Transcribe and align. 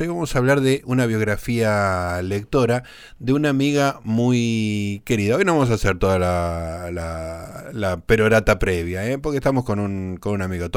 Hoy 0.00 0.06
vamos 0.06 0.36
a 0.36 0.38
hablar 0.38 0.60
de 0.60 0.82
una 0.84 1.06
biografía 1.06 2.22
lectora 2.22 2.84
de 3.18 3.32
una 3.32 3.48
amiga 3.48 3.98
muy 4.04 5.02
querida. 5.04 5.34
Hoy 5.34 5.44
no 5.44 5.54
vamos 5.54 5.70
a 5.70 5.74
hacer 5.74 5.98
toda 5.98 6.20
la, 6.20 7.72
la, 7.72 8.00
perorata 8.06 8.60
previa, 8.60 9.04
¿eh? 9.10 9.18
porque 9.18 9.38
estamos 9.38 9.64
con 9.64 9.80
un, 9.80 10.16
con 10.18 10.34
un 10.34 10.42
amigo. 10.42 10.68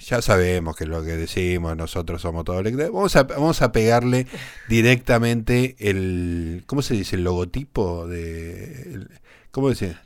ya 0.00 0.22
sabemos 0.22 0.74
que 0.74 0.86
lo 0.86 1.04
que 1.04 1.18
decimos, 1.18 1.76
nosotros 1.76 2.22
somos 2.22 2.46
todos 2.46 2.64
lectores. 2.64 2.90
Vamos 2.90 3.14
a, 3.16 3.24
vamos 3.24 3.60
a 3.60 3.72
pegarle 3.72 4.26
directamente 4.70 5.76
el. 5.78 6.64
¿Cómo 6.64 6.80
se 6.80 6.94
dice? 6.94 7.16
El 7.16 7.24
logotipo 7.24 8.06
de. 8.08 9.06
¿Cómo 9.50 9.68
dice? 9.68 9.98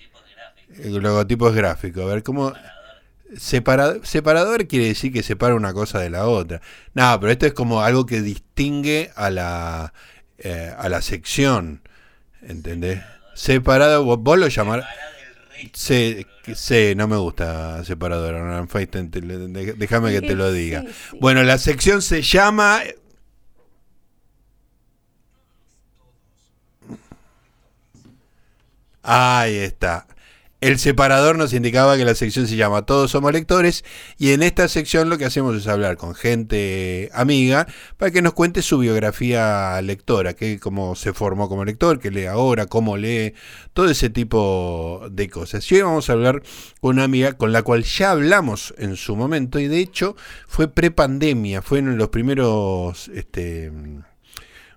El 0.76 0.96
logotipo 0.96 1.50
es 1.50 1.54
gráfico. 1.54 2.02
A 2.02 2.06
ver, 2.06 2.24
¿cómo.? 2.24 2.52
Separador 3.36 4.66
quiere 4.66 4.86
decir 4.86 5.12
que 5.12 5.22
separa 5.22 5.54
una 5.54 5.72
cosa 5.72 6.00
de 6.00 6.10
la 6.10 6.26
otra. 6.26 6.60
No, 6.94 7.18
pero 7.20 7.32
esto 7.32 7.46
es 7.46 7.52
como 7.52 7.82
algo 7.82 8.06
que 8.06 8.20
distingue 8.22 9.10
a 9.14 9.30
la, 9.30 9.92
eh, 10.38 10.72
a 10.76 10.88
la 10.88 11.02
sección. 11.02 11.82
¿Entendés? 12.42 13.00
Separado, 13.34 14.04
vos, 14.04 14.38
lo 14.38 14.48
llamar 14.48 14.84
Sí, 15.74 16.26
sí, 16.54 16.94
no 16.96 17.06
me 17.06 17.16
gusta 17.16 17.84
separador, 17.84 18.66
déjame 19.76 20.12
que 20.12 20.22
te 20.22 20.34
lo 20.34 20.52
diga. 20.52 20.84
Bueno, 21.20 21.42
la 21.42 21.58
sección 21.58 22.02
se 22.02 22.22
llama... 22.22 22.80
Ahí 29.02 29.56
está. 29.56 30.06
El 30.60 30.78
separador 30.78 31.38
nos 31.38 31.54
indicaba 31.54 31.96
que 31.96 32.04
la 32.04 32.14
sección 32.14 32.46
se 32.46 32.56
llama 32.56 32.84
Todos 32.84 33.12
somos 33.12 33.32
lectores 33.32 33.82
y 34.18 34.32
en 34.32 34.42
esta 34.42 34.68
sección 34.68 35.08
lo 35.08 35.16
que 35.16 35.24
hacemos 35.24 35.56
es 35.56 35.66
hablar 35.66 35.96
con 35.96 36.14
gente 36.14 37.08
amiga 37.14 37.66
para 37.96 38.10
que 38.10 38.20
nos 38.20 38.34
cuente 38.34 38.60
su 38.60 38.76
biografía 38.76 39.80
lectora, 39.80 40.34
que 40.34 40.60
cómo 40.60 40.96
se 40.96 41.14
formó 41.14 41.48
como 41.48 41.64
lector, 41.64 41.98
qué 41.98 42.10
lee 42.10 42.26
ahora, 42.26 42.66
cómo 42.66 42.98
lee, 42.98 43.32
todo 43.72 43.88
ese 43.88 44.10
tipo 44.10 45.06
de 45.10 45.30
cosas. 45.30 45.70
Y 45.72 45.76
hoy 45.76 45.82
vamos 45.82 46.10
a 46.10 46.12
hablar 46.12 46.42
con 46.82 46.96
una 46.96 47.04
amiga 47.04 47.32
con 47.32 47.52
la 47.54 47.62
cual 47.62 47.82
ya 47.82 48.10
hablamos 48.10 48.74
en 48.76 48.96
su 48.96 49.16
momento 49.16 49.60
y 49.60 49.66
de 49.66 49.78
hecho 49.78 50.14
fue 50.46 50.68
prepandemia, 50.68 51.62
fue 51.62 51.78
en 51.78 51.96
los 51.96 52.10
primeros 52.10 53.08
este, 53.14 53.72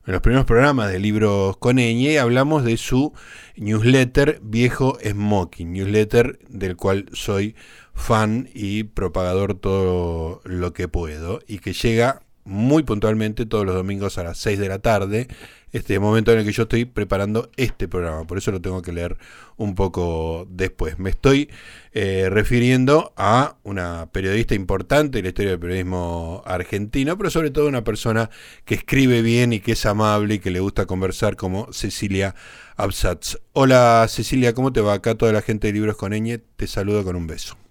en 0.05 0.11
los 0.11 0.21
primeros 0.21 0.45
programas 0.45 0.91
de 0.91 0.99
Libros 0.99 1.55
con 1.57 1.79
Eñe 1.79 2.19
hablamos 2.19 2.65
de 2.65 2.75
su 2.75 3.13
newsletter 3.55 4.39
Viejo 4.43 4.97
Smoking, 5.01 5.71
newsletter 5.71 6.39
del 6.49 6.75
cual 6.75 7.05
soy 7.13 7.55
fan 7.93 8.49
y 8.53 8.83
propagador 8.83 9.53
todo 9.53 10.41
lo 10.43 10.73
que 10.73 10.89
puedo 10.89 11.39
y 11.47 11.59
que 11.59 11.71
llega 11.71 12.22
muy 12.45 12.83
puntualmente 12.83 13.45
todos 13.45 13.65
los 13.65 13.75
domingos 13.75 14.17
a 14.17 14.23
las 14.23 14.37
6 14.37 14.59
de 14.59 14.67
la 14.67 14.79
tarde, 14.79 15.27
este 15.71 15.99
momento 15.99 16.31
en 16.31 16.39
el 16.39 16.45
que 16.45 16.51
yo 16.51 16.63
estoy 16.63 16.85
preparando 16.85 17.49
este 17.57 17.87
programa, 17.87 18.27
por 18.27 18.37
eso 18.37 18.51
lo 18.51 18.61
tengo 18.61 18.81
que 18.81 18.91
leer 18.91 19.17
un 19.57 19.73
poco 19.75 20.45
después. 20.49 20.99
Me 20.99 21.09
estoy 21.09 21.49
eh, 21.93 22.27
refiriendo 22.29 23.13
a 23.17 23.57
una 23.63 24.07
periodista 24.11 24.53
importante 24.53 25.17
en 25.17 25.23
la 25.23 25.29
historia 25.29 25.51
del 25.51 25.59
periodismo 25.59 26.43
argentino, 26.45 27.17
pero 27.17 27.29
sobre 27.29 27.49
todo 27.49 27.67
una 27.67 27.83
persona 27.83 28.29
que 28.65 28.75
escribe 28.75 29.21
bien 29.21 29.51
y 29.51 29.59
que 29.59 29.71
es 29.71 29.85
amable 29.85 30.35
y 30.35 30.39
que 30.39 30.51
le 30.51 30.59
gusta 30.59 30.85
conversar 30.85 31.35
como 31.35 31.71
Cecilia 31.73 32.35
Absatz. 32.75 33.37
Hola 33.53 34.05
Cecilia, 34.09 34.53
¿cómo 34.53 34.71
te 34.71 34.81
va? 34.81 34.93
Acá 34.93 35.15
toda 35.15 35.31
la 35.31 35.41
gente 35.41 35.67
de 35.67 35.73
Libros 35.73 35.97
con 35.97 36.13
Eñe, 36.13 36.37
te 36.37 36.67
saludo 36.67 37.03
con 37.03 37.15
un 37.15 37.25
beso. 37.25 37.62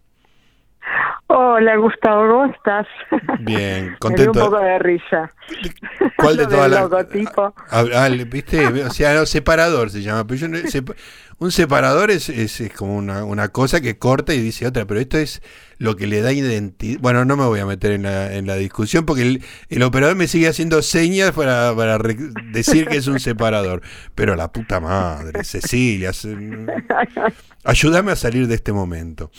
Hola 1.34 1.77
Gustavo, 1.77 2.28
¿cómo 2.28 2.44
estás? 2.52 2.86
Bien, 3.41 3.97
contento. 4.00 4.33
un 4.33 4.50
poco 4.50 4.62
de 4.62 4.78
risa. 4.80 5.33
¿Cuál 6.19 6.36
de 6.36 6.47
todas 6.47 6.70
las? 6.70 6.80
logotipo. 6.83 7.55
Ah, 7.70 7.84
ah, 7.94 8.08
¿viste? 8.27 8.66
O 8.86 8.91
sea, 8.91 9.24
separador 9.24 9.89
se 9.89 10.02
llama. 10.02 10.27
Pero 10.27 10.47
un 11.39 11.50
separador 11.50 12.11
es, 12.11 12.28
es, 12.28 12.70
como 12.77 12.97
una, 12.97 13.24
una, 13.24 13.48
cosa 13.48 13.80
que 13.80 13.97
corta 13.97 14.34
y 14.34 14.40
dice 14.42 14.67
otra, 14.67 14.84
pero 14.84 15.01
esto 15.01 15.17
es 15.17 15.42
lo 15.79 15.96
que 15.96 16.07
le 16.07 16.20
da 16.20 16.34
identidad. 16.34 17.01
Bueno, 17.01 17.24
no 17.24 17.39
me 17.39 17.46
voy 17.46 17.61
a 17.61 17.67
meter 17.67 17.92
en 17.92 18.02
la, 18.02 18.34
en 18.34 18.46
la 18.46 18.57
discusión 18.57 19.07
porque 19.07 19.23
el, 19.23 19.42
el, 19.70 19.83
operador 19.84 20.17
me 20.17 20.28
sigue 20.28 20.48
haciendo 20.48 20.83
señas 20.83 21.33
para, 21.33 21.74
para 21.74 21.98
decir 22.52 22.86
que 22.89 22.98
es 22.98 23.07
un 23.07 23.20
separador. 23.20 23.80
Pero 24.14 24.36
la 24.36 24.52
puta 24.52 24.80
madre, 24.80 25.45
Cecilia, 25.45 26.11
ayúdame 27.64 28.12
a 28.12 28.17
salir 28.17 28.48
de 28.48 28.55
este 28.55 28.74
momento. 28.74 29.30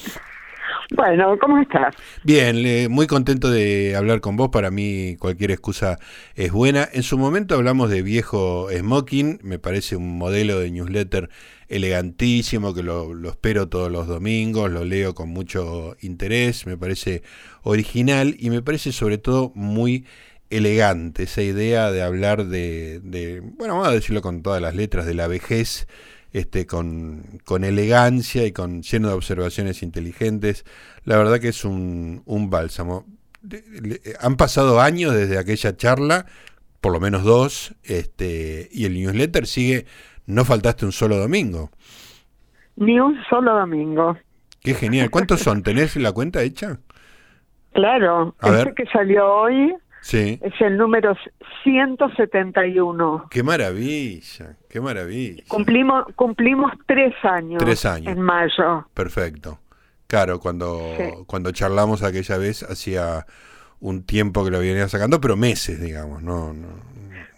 Bueno, 0.96 1.38
¿cómo 1.40 1.58
estás? 1.58 1.96
Bien, 2.24 2.92
muy 2.92 3.08
contento 3.08 3.50
de 3.50 3.96
hablar 3.96 4.22
con 4.22 4.38
vos. 4.38 4.50
Para 4.50 4.70
mí 4.70 5.16
cualquier 5.18 5.50
excusa 5.50 5.98
es 6.36 6.52
buena. 6.52 6.88
En 6.94 7.02
su 7.02 7.18
momento 7.18 7.56
hablamos 7.56 7.90
de 7.90 8.04
viejo 8.04 8.68
smoking. 8.72 9.40
Me 9.42 9.58
parece 9.58 9.96
un 9.96 10.18
modelo 10.20 10.60
de 10.60 10.70
newsletter 10.70 11.30
elegantísimo 11.68 12.76
que 12.76 12.84
lo, 12.84 13.16
lo 13.16 13.30
espero 13.30 13.70
todos 13.70 13.92
los 13.92 14.08
domingos. 14.08 14.72
Lo 14.72 14.86
leo 14.86 15.16
con 15.16 15.30
mucho 15.30 15.96
interés. 16.02 16.68
Me 16.68 16.78
parece 16.78 17.24
original 17.64 18.36
y 18.38 18.52
me 18.52 18.62
parece 18.62 18.92
sobre 18.92 19.18
todo 19.18 19.52
muy 19.56 20.06
elegante 20.52 21.24
esa 21.24 21.42
idea 21.42 21.92
de 21.92 22.04
hablar 22.04 22.46
de, 22.46 23.00
de 23.04 23.40
bueno, 23.40 23.74
vamos 23.74 23.88
a 23.88 23.92
decirlo 23.92 24.22
con 24.22 24.44
todas 24.44 24.62
las 24.62 24.76
letras, 24.76 25.08
de 25.08 25.16
la 25.16 25.28
vejez 25.28 25.88
este, 26.34 26.66
con, 26.66 27.40
con, 27.46 27.64
elegancia 27.64 28.46
y 28.46 28.52
con 28.52 28.82
lleno 28.82 29.08
de 29.08 29.14
observaciones 29.14 29.84
inteligentes. 29.84 30.66
La 31.06 31.18
verdad 31.18 31.40
que 31.40 31.50
es 31.50 31.64
un, 31.64 32.24
un 32.26 32.50
bálsamo. 32.50 33.06
Han 34.20 34.36
pasado 34.36 34.82
años 34.82 35.14
desde 35.14 35.38
aquella 35.38 35.78
charla, 35.78 36.26
por 36.82 36.92
lo 36.92 37.00
menos 37.00 37.24
dos, 37.24 37.76
este, 37.84 38.68
y 38.72 38.86
el 38.86 38.94
newsletter 38.96 39.46
sigue, 39.46 39.86
no 40.26 40.44
faltaste 40.44 40.86
un 40.86 40.92
solo 40.92 41.18
domingo. 41.18 41.70
Ni 42.76 43.00
un 43.00 43.18
solo 43.30 43.56
domingo. 43.56 44.18
Qué 44.62 44.74
genial. 44.74 45.12
¿Cuántos 45.12 45.42
son? 45.42 45.62
¿Tenés 45.62 45.96
la 45.98 46.12
cuenta 46.12 46.42
hecha? 46.42 46.80
Claro, 47.74 48.36
ese 48.42 48.74
que 48.76 48.86
salió 48.88 49.28
hoy 49.28 49.76
Sí. 50.04 50.38
Es 50.42 50.54
el 50.60 50.78
número 50.78 51.16
171. 51.64 53.28
Qué 53.32 53.42
maravilla, 53.42 54.58
qué 54.70 54.82
maravilla. 54.82 55.44
Cumplimos, 55.48 56.06
cumplimos 56.16 56.74
tres 56.86 57.16
años. 57.24 57.64
Tres 57.64 57.86
años. 57.86 58.12
En 58.12 58.22
mayo. 58.22 58.86
Perfecto. 58.94 59.60
Claro, 60.08 60.42
cuando, 60.42 60.78
cuando 61.26 61.52
charlamos 61.52 62.04
aquella 62.04 62.38
vez 62.38 62.64
hacía 62.64 63.26
un 63.80 64.04
tiempo 64.04 64.44
que 64.44 64.52
lo 64.52 64.60
venía 64.60 64.90
sacando, 64.90 65.22
pero 65.22 65.38
meses, 65.38 65.82
digamos, 65.82 66.22
no, 66.22 66.54
no, 66.54 66.68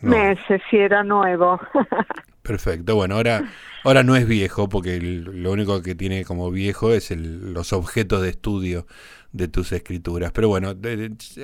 Meses, 0.02 0.62
si 0.70 0.78
era 0.78 1.04
nuevo. 1.04 1.60
Perfecto, 2.42 2.96
bueno, 2.96 3.16
ahora, 3.16 3.44
ahora 3.84 4.04
no 4.04 4.16
es 4.16 4.28
viejo, 4.28 4.70
porque 4.70 5.00
lo 5.00 5.52
único 5.52 5.82
que 5.84 5.96
tiene 5.96 6.26
como 6.26 6.52
viejo 6.52 6.92
es 6.92 7.12
el, 7.12 7.54
los 7.54 7.74
objetos 7.74 8.24
de 8.24 8.30
estudio 8.30 8.88
de 9.36 9.48
tus 9.48 9.72
escrituras. 9.72 10.32
Pero 10.32 10.48
bueno, 10.48 10.74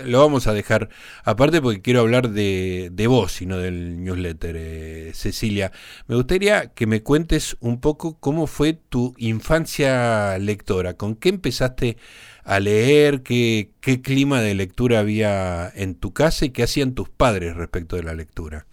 lo 0.06 0.20
vamos 0.20 0.48
a 0.48 0.54
dejar 0.54 0.90
aparte 1.24 1.62
porque 1.62 1.82
quiero 1.82 2.00
hablar 2.00 2.30
de, 2.30 2.90
de 2.92 3.08
vos 3.08 3.42
y 3.42 3.46
no 3.46 3.58
del 3.58 4.04
newsletter, 4.04 4.56
eh, 4.58 5.12
Cecilia. 5.14 5.72
Me 6.08 6.16
gustaría 6.16 6.74
que 6.74 6.88
me 6.88 7.04
cuentes 7.04 7.58
un 7.60 7.82
poco 7.82 8.18
cómo 8.20 8.48
fue 8.48 8.74
tu 8.74 9.14
infancia 9.18 10.38
lectora, 10.40 10.96
con 10.96 11.16
qué 11.16 11.30
empezaste 11.30 11.98
a 12.44 12.60
leer, 12.60 13.22
qué, 13.24 13.72
qué 13.82 14.02
clima 14.02 14.42
de 14.42 14.56
lectura 14.56 15.00
había 15.00 15.70
en 15.76 15.96
tu 15.96 16.14
casa 16.14 16.46
y 16.46 16.50
qué 16.52 16.64
hacían 16.64 16.96
tus 16.96 17.10
padres 17.10 17.56
respecto 17.56 17.98
de 17.98 18.04
la 18.04 18.14
lectura. 18.14 18.66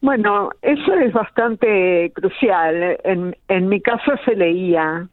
Bueno, 0.00 0.50
eso 0.60 0.94
es 0.94 1.12
bastante 1.12 2.12
crucial. 2.14 2.98
En, 3.04 3.36
en 3.48 3.68
mi 3.68 3.80
caso 3.80 4.12
se 4.24 4.36
leía, 4.36 5.08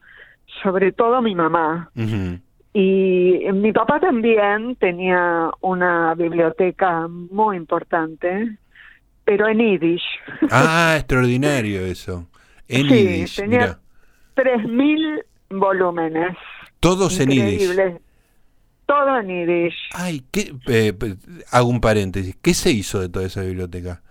sobre 0.61 0.91
todo 0.91 1.21
mi 1.21 1.35
mamá. 1.35 1.89
Y 2.73 3.45
mi 3.53 3.71
papá 3.71 3.99
también 3.99 4.75
tenía 4.77 5.51
una 5.61 6.15
biblioteca 6.15 7.07
muy 7.07 7.55
importante, 7.55 8.57
pero 9.23 9.47
en 9.47 9.59
Yiddish. 9.59 10.03
Ah, 10.51 10.95
extraordinario 10.97 11.85
eso. 11.85 12.27
En 12.67 12.87
sí, 12.87 12.95
Yiddish, 12.95 13.35
tenía 13.35 13.79
tres 14.33 14.67
mil 14.67 15.23
volúmenes. 15.51 16.35
Todos 16.79 17.19
en 17.19 17.29
Yiddish. 17.29 17.99
Todo 18.87 19.19
en 19.19 19.27
Yiddish. 19.27 19.89
Ay, 19.93 20.23
¿qué, 20.31 20.51
eh, 20.67 20.93
hago 21.51 21.69
un 21.69 21.79
paréntesis. 21.79 22.35
¿Qué 22.41 22.55
se 22.55 22.71
hizo 22.71 22.99
de 22.99 23.09
toda 23.09 23.27
esa 23.27 23.41
biblioteca? 23.41 24.01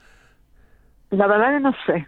La 1.11 1.27
verdad 1.27 1.55
que 1.55 1.61
no 1.61 1.75
sé. 1.85 2.07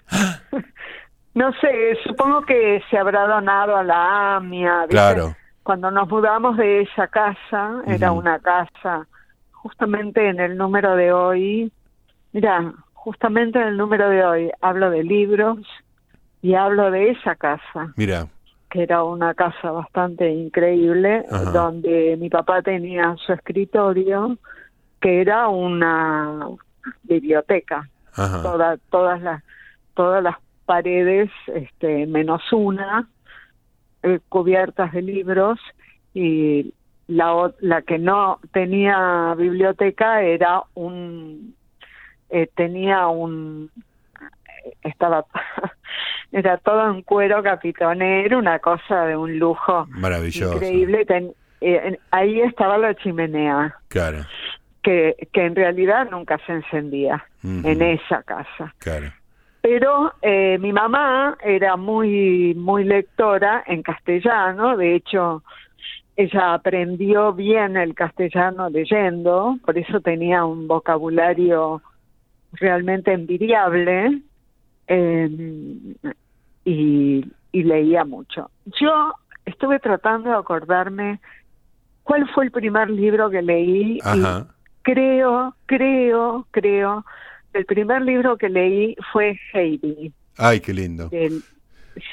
no 1.35 1.53
sé, 1.55 1.99
supongo 2.07 2.43
que 2.43 2.81
se 2.89 2.97
habrá 2.97 3.27
donado 3.27 3.77
a 3.77 3.83
la 3.83 4.37
AMIA. 4.37 4.87
Claro 4.89 5.35
cuando 5.65 5.91
nos 5.91 6.09
mudamos 6.09 6.57
de 6.57 6.83
esa 6.83 7.09
casa, 7.09 7.83
era 7.87 8.13
una 8.13 8.39
casa 8.39 9.09
justamente 9.51 10.29
en 10.29 10.39
el 10.39 10.57
número 10.57 10.95
de 10.95 11.13
hoy, 11.13 11.73
mira, 12.33 12.73
justamente 12.93 13.59
en 13.59 13.69
el 13.69 13.77
número 13.79 14.11
de 14.11 14.25
hoy 14.25 14.51
hablo 14.61 14.91
de 14.91 15.03
libros 15.03 15.59
y 16.43 16.55
hablo 16.55 16.91
de 16.91 17.11
esa 17.11 17.35
casa. 17.35 17.93
Mira. 17.97 18.29
Que 18.69 18.83
era 18.83 19.03
una 19.05 19.33
casa 19.35 19.71
bastante 19.71 20.31
increíble, 20.31 21.25
donde 21.53 22.17
mi 22.19 22.29
papá 22.29 22.61
tenía 22.61 23.17
su 23.25 23.33
escritorio, 23.33 24.37
que 25.01 25.23
era 25.23 25.49
una 25.49 26.47
biblioteca. 27.05 27.89
Toda, 28.15 28.77
todas 28.91 29.21
las 29.23 29.43
todas 29.95 30.23
las 30.23 30.37
paredes, 30.67 31.31
este, 31.47 32.07
menos 32.07 32.43
una, 32.53 33.09
eh, 34.05 34.21
cubiertas 34.29 34.93
de 34.93 35.01
libros 35.01 35.59
y 36.13 36.75
la, 37.07 37.53
la 37.61 37.81
que 37.83 37.99
no 37.99 38.39
tenía 38.53 39.35
biblioteca 39.35 40.23
era 40.23 40.63
un 40.75 41.55
eh, 42.29 42.49
tenía 42.55 43.09
un 43.09 43.71
estaba 44.83 45.25
era 46.33 46.59
todo 46.59 46.91
en 46.91 47.01
cuero 47.03 47.43
capitonero 47.43 48.39
una 48.39 48.59
cosa 48.59 49.07
de 49.07 49.17
un 49.17 49.39
lujo 49.39 49.87
maravilloso. 49.89 50.55
increíble. 50.55 51.07
Eh, 51.63 51.99
ahí 52.11 52.43
estaba 52.43 52.77
la 52.77 52.95
chimenea. 52.95 53.75
Claro. 53.89 54.19
Que 54.83 55.17
que 55.33 55.47
en 55.47 55.57
realidad 55.57 56.11
nunca 56.11 56.39
se 56.47 56.53
encendía 56.53 57.25
en 57.43 57.81
esa 57.81 58.23
casa. 58.23 58.75
Claro 58.79 59.11
pero 59.65 60.13
eh, 60.21 60.59
mi 60.59 60.75
mamá 60.75 61.39
era 61.43 61.77
muy 61.79 62.55
muy 62.55 62.85
lectora 62.85 63.65
en 63.67 63.83
castellano 63.83 64.77
de 64.77 64.95
hecho 64.95 65.43
ella 66.17 66.53
aprendió 66.53 67.33
bien 67.33 67.79
el 67.79 67.95
castellano 67.95 68.69
leyendo, 68.69 69.57
por 69.65 69.79
eso 69.79 70.03
tenía 70.03 70.45
un 70.45 70.69
vocabulario 70.69 71.81
realmente 72.53 73.13
envidiable 73.13 74.21
em, 74.87 75.95
y, 76.65 77.25
leía 77.53 78.05
mucho. 78.05 78.51
Yo 78.81 79.15
estuve 79.47 79.79
tratando 79.79 80.29
de 80.29 80.37
acordarme 80.37 81.21
cuál 82.03 82.29
fue 82.35 82.45
el 82.45 82.51
primer 82.51 82.91
libro 82.91 83.31
que 83.31 83.41
leí 83.41 83.99
y 83.99 84.23
creo, 84.83 85.55
creo, 85.67 86.47
creo, 86.51 87.05
el 87.55 87.65
primer 87.65 88.03
libro 88.03 88.37
que 88.37 88.49
leí 88.49 88.97
fue 89.13 89.39
Heidi. 89.53 90.13
Ay, 90.37 90.61
qué 90.61 90.75
lindo. 90.75 91.11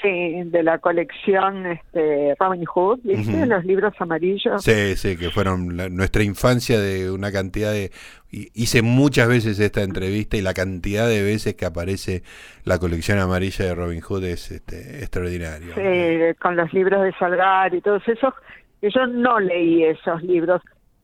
Sí, 0.02 0.44
de 0.46 0.62
la 0.62 0.78
colección 0.78 1.66
este, 1.66 2.36
Robin 2.40 2.66
Hood, 2.66 3.00
¿viste? 3.04 3.48
Los 3.48 3.66
libros 3.66 3.94
amarillos. 3.98 4.64
Sí, 4.64 4.96
sí, 4.96 5.18
que 5.18 5.32
fueron 5.32 5.76
nuestra 5.96 6.22
infancia 6.22 6.80
de 6.80 7.10
una 7.10 7.32
cantidad 7.32 7.72
de... 7.72 7.92
Hice 8.30 8.84
muchas 8.84 9.28
veces 9.28 9.60
esta 9.60 9.82
entrevista 9.82 10.38
y 10.38 10.42
la 10.42 10.54
cantidad 10.54 11.08
de 11.08 11.24
veces 11.24 11.56
que 11.56 11.66
aparece 11.66 12.22
la 12.64 12.78
colección 12.78 13.18
amarilla 13.18 13.66
de 13.66 13.74
Robin 13.74 14.02
Hood 14.02 14.24
es 14.26 14.52
este, 14.52 15.00
extraordinario. 15.00 15.74
Sí, 15.74 16.38
con 16.40 16.56
los 16.56 16.72
libros 16.74 17.04
de 17.04 17.14
Salgar 17.14 17.74
y 17.74 17.82
todos 17.82 18.08
esos. 18.08 18.36
Yo 18.84 19.08
no 19.08 19.40
leí 19.40 19.84
esos 19.84 20.22
libros. 20.22 20.62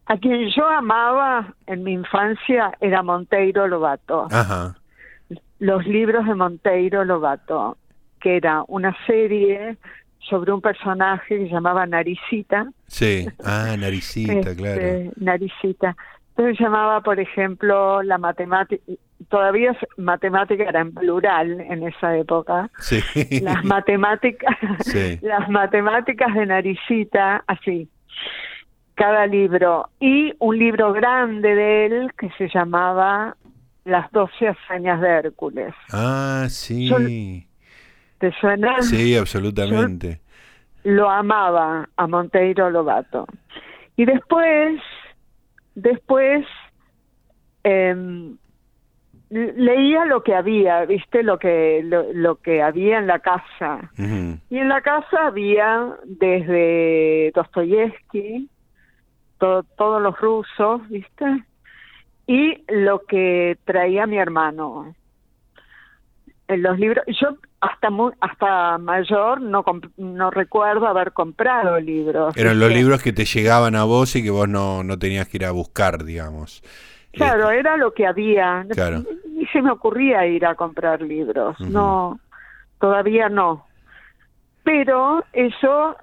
A 0.07 0.17
quien 0.17 0.49
yo 0.49 0.67
amaba 0.67 1.53
en 1.65 1.83
mi 1.83 1.93
infancia 1.93 2.71
era 2.79 3.03
Monteiro 3.03 3.67
Lobato. 3.67 4.27
Ajá. 4.31 4.75
Los 5.59 5.85
libros 5.85 6.25
de 6.25 6.35
Monteiro 6.35 7.03
Lobato 7.03 7.77
que 8.19 8.37
era 8.37 8.63
una 8.67 8.95
serie 9.05 9.77
sobre 10.19 10.51
un 10.51 10.61
personaje 10.61 11.37
que 11.37 11.43
se 11.45 11.53
llamaba 11.53 11.85
Naricita. 11.85 12.69
Sí, 12.87 13.27
ah, 13.43 13.75
Naricita, 13.77 14.33
este, 14.33 14.55
claro. 14.55 15.11
Naricita. 15.17 15.95
Entonces 16.29 16.59
llamaba, 16.59 17.01
por 17.01 17.19
ejemplo, 17.19 18.03
la 18.03 18.17
matemática, 18.17 18.83
todavía 19.29 19.75
matemática 19.97 20.63
era 20.63 20.81
en 20.81 20.93
plural 20.93 21.59
en 21.61 21.87
esa 21.87 22.15
época. 22.17 22.69
Sí. 22.79 23.01
Las 23.41 23.63
matemáticas, 23.63 24.55
las 25.21 25.49
matemáticas 25.49 26.33
de 26.35 26.45
Naricita, 26.45 27.43
así, 27.47 27.89
cada 28.97 29.25
libro. 29.27 29.89
Y 29.99 30.33
un 30.39 30.57
libro 30.57 30.91
grande 30.91 31.55
de 31.55 31.85
él 31.85 32.11
que 32.17 32.29
se 32.37 32.49
llamaba 32.49 33.37
Las 33.85 34.11
doce 34.11 34.49
hazañas 34.49 34.99
de 34.99 35.07
Hércules. 35.07 35.73
Ah, 35.93 36.47
sí. 36.49 37.47
¿Te 38.17 38.31
suena? 38.41 38.81
Sí, 38.81 39.15
absolutamente. 39.15 40.19
lo 40.83 41.09
amaba 41.09 41.87
a 41.95 42.07
Monteiro 42.07 42.69
Lobato. 42.69 43.27
Y 43.95 44.05
después, 44.05 44.79
después 45.75 46.45
em, 47.63 48.37
leía 49.29 50.05
lo 50.05 50.23
que 50.23 50.33
había, 50.33 50.85
viste 50.85 51.23
lo 51.23 51.37
que 51.37 51.81
lo, 51.83 52.35
que 52.37 52.61
había 52.61 52.99
en 52.99 53.07
la 53.07 53.19
casa. 53.19 53.91
Y 54.49 54.57
en 54.57 54.69
la 54.69 54.81
casa 54.81 55.27
había 55.27 55.95
desde 56.05 57.31
Dostoyevsky, 57.35 58.49
todos 59.37 60.01
los 60.01 60.19
rusos, 60.19 60.87
viste, 60.89 61.25
y 62.27 62.63
lo 62.67 63.03
que 63.05 63.57
traía 63.65 64.05
mi 64.05 64.17
hermano. 64.17 64.93
En 66.47 66.61
los 66.61 66.79
libros, 66.79 67.03
yo 67.07 67.37
hasta 67.59 67.89
muy, 67.89 68.13
hasta 68.19 68.77
mayor 68.77 69.41
no 69.41 69.65
no 69.97 70.31
recuerdo 70.31 70.87
haber 70.87 71.11
comprado 71.11 71.79
libros. 71.79 72.35
Eran 72.37 72.59
los 72.59 72.71
libros 72.71 73.01
que 73.01 73.13
te 73.13 73.25
llegaban 73.25 73.75
a 73.75 73.83
vos 73.83 74.15
y 74.15 74.23
que 74.23 74.29
vos 74.29 74.47
no, 74.47 74.83
no 74.83 74.97
tenías 74.99 75.27
que 75.27 75.37
ir 75.37 75.45
a 75.45 75.51
buscar, 75.51 76.03
digamos. 76.03 76.63
Claro, 77.13 77.49
este, 77.49 77.59
era 77.59 77.77
lo 77.77 77.93
que 77.93 78.05
había. 78.05 78.65
Claro. 78.69 79.03
Y 79.37 79.45
se 79.47 79.61
me 79.61 79.71
ocurría 79.71 80.25
ir 80.27 80.45
a 80.45 80.55
comprar 80.55 81.01
libros. 81.01 81.59
No, 81.59 82.19
todavía 82.79 83.29
no. 83.29 83.65
Pero 84.63 85.23
eso 85.33 85.95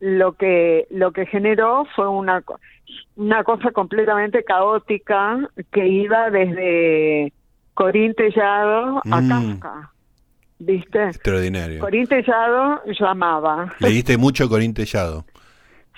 lo 0.00 0.32
que 0.32 0.86
lo 0.90 1.12
que 1.12 1.26
generó 1.26 1.86
fue 1.94 2.08
una 2.08 2.42
una 3.16 3.44
cosa 3.44 3.70
completamente 3.70 4.44
caótica 4.44 5.48
que 5.70 5.86
iba 5.86 6.30
desde 6.30 7.32
Corín 7.74 8.14
Tellado 8.14 9.00
a 9.10 9.20
mm. 9.20 9.28
Kafka. 9.28 9.92
¿viste? 10.64 11.08
Extraordinario. 11.08 11.80
Corín 11.80 12.06
Tellado 12.06 12.80
yo 12.86 13.06
amaba. 13.06 13.72
¿Leíste 13.80 14.16
mucho 14.16 14.48
Corín 14.48 14.74
Tellado? 14.74 15.24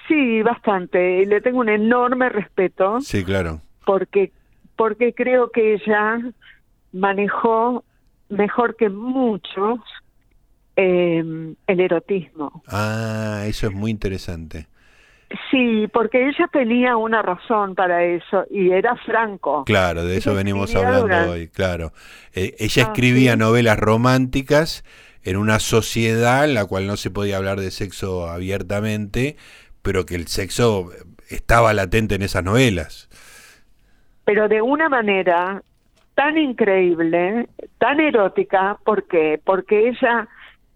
Sí, 0.08 0.42
bastante. 0.42 1.22
Y 1.22 1.26
le 1.26 1.40
tengo 1.40 1.60
un 1.60 1.68
enorme 1.68 2.28
respeto. 2.28 3.00
Sí, 3.00 3.24
claro. 3.24 3.60
Porque, 3.86 4.32
porque 4.76 5.14
creo 5.14 5.50
que 5.50 5.74
ella 5.74 6.18
manejó 6.92 7.84
mejor 8.28 8.76
que 8.76 8.88
muchos 8.88 9.80
eh, 10.76 11.54
el 11.66 11.80
erotismo. 11.80 12.62
Ah, 12.68 13.44
eso 13.46 13.66
es 13.68 13.72
muy 13.72 13.90
interesante. 13.90 14.66
Sí, 15.50 15.88
porque 15.92 16.28
ella 16.28 16.48
tenía 16.52 16.96
una 16.96 17.22
razón 17.22 17.74
para 17.74 18.04
eso 18.04 18.44
y 18.50 18.70
era 18.70 18.94
Franco. 18.96 19.64
Claro, 19.64 20.04
de 20.04 20.18
eso 20.18 20.34
venimos 20.34 20.74
hablando 20.74 21.32
hoy, 21.32 21.48
claro. 21.48 21.92
Eh, 22.34 22.54
ella 22.58 22.84
ah, 22.84 22.86
escribía 22.86 23.36
novelas 23.36 23.78
románticas 23.78 24.84
en 25.22 25.36
una 25.36 25.58
sociedad 25.58 26.44
en 26.44 26.54
la 26.54 26.66
cual 26.66 26.86
no 26.86 26.96
se 26.96 27.10
podía 27.10 27.38
hablar 27.38 27.58
de 27.58 27.70
sexo 27.70 28.28
abiertamente, 28.28 29.36
pero 29.82 30.06
que 30.06 30.14
el 30.14 30.28
sexo 30.28 30.90
estaba 31.28 31.72
latente 31.72 32.14
en 32.14 32.22
esas 32.22 32.44
novelas. 32.44 33.08
Pero 34.24 34.48
de 34.48 34.62
una 34.62 34.88
manera 34.88 35.62
tan 36.14 36.38
increíble, 36.38 37.48
tan 37.78 38.00
erótica, 38.00 38.78
¿por 38.84 39.06
qué? 39.08 39.40
Porque 39.44 39.88
ella 39.88 40.28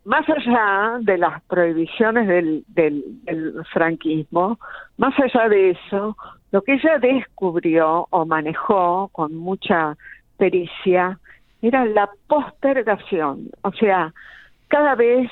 más 0.09 0.25
allá 0.27 0.97
de 1.03 1.19
las 1.19 1.43
prohibiciones 1.43 2.27
del, 2.27 2.65
del, 2.69 3.62
franquismo, 3.71 4.59
más 4.97 5.12
allá 5.21 5.50
de 5.50 5.73
eso, 5.73 6.17
lo 6.50 6.62
que 6.62 6.77
ella 6.77 6.99
descubrió 6.99 8.07
o 8.09 8.25
manejó 8.25 9.11
con 9.12 9.37
mucha 9.37 9.99
pericia 10.38 11.19
era 11.61 11.85
la 11.85 12.09
postergación. 12.27 13.50
O 13.61 13.71
sea, 13.73 14.15
cada 14.69 14.95
vez 14.95 15.31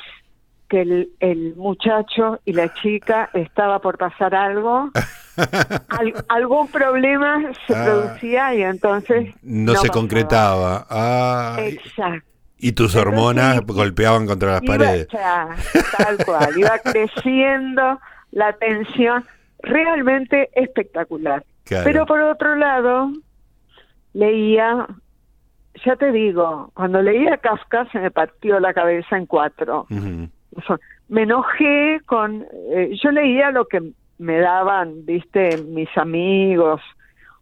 que 0.69 0.83
el, 0.83 1.09
el 1.21 1.57
muchacho 1.57 2.41
y 2.45 2.53
la 2.53 2.75
chica 2.75 3.31
estaba 3.33 3.79
por 3.79 3.97
pasar 3.97 4.35
algo, 4.35 4.91
algún 6.29 6.69
problema 6.69 7.51
se 7.67 7.75
ah. 7.75 7.83
producía 7.83 8.55
y 8.55 8.63
entonces... 8.63 9.35
No, 9.43 9.75
se 9.77 9.89
concretaba. 9.89 10.87
Exacto. 11.61 12.36
Y 12.59 12.73
tus 12.73 12.97
hormonas 12.97 13.61
golpeaban 13.67 14.27
contra 14.27 14.53
las 14.53 14.63
paredes. 14.63 15.09
tal 15.09 16.25
cual, 16.25 16.57
iba 16.57 16.79
creciendo 16.85 18.01
la 18.33 18.53
tensión, 18.55 19.25
realmente 19.63 20.51
espectacular. 20.55 21.45
Pero 21.69 22.07
por 22.07 22.21
otro 22.21 22.55
lado, 22.55 23.11
leía, 24.13 24.87
ya 25.85 25.97
te 25.97 26.13
digo, 26.13 26.71
cuando 26.75 27.03
leía 27.03 27.39
Kafka 27.39 27.87
se 27.91 27.99
me 27.99 28.11
partió 28.11 28.61
la 28.61 28.73
cabeza 28.73 29.17
en 29.17 29.27
cuatro. 29.27 29.87
Me 31.09 31.23
enojé 31.23 32.01
con, 32.07 32.47
eh, 32.73 32.97
yo 33.03 33.11
leía 33.11 33.51
lo 33.51 33.67
que 33.67 33.93
me 34.19 34.39
daban, 34.39 35.05
viste, 35.05 35.59
mis 35.59 35.89
amigos 35.97 36.81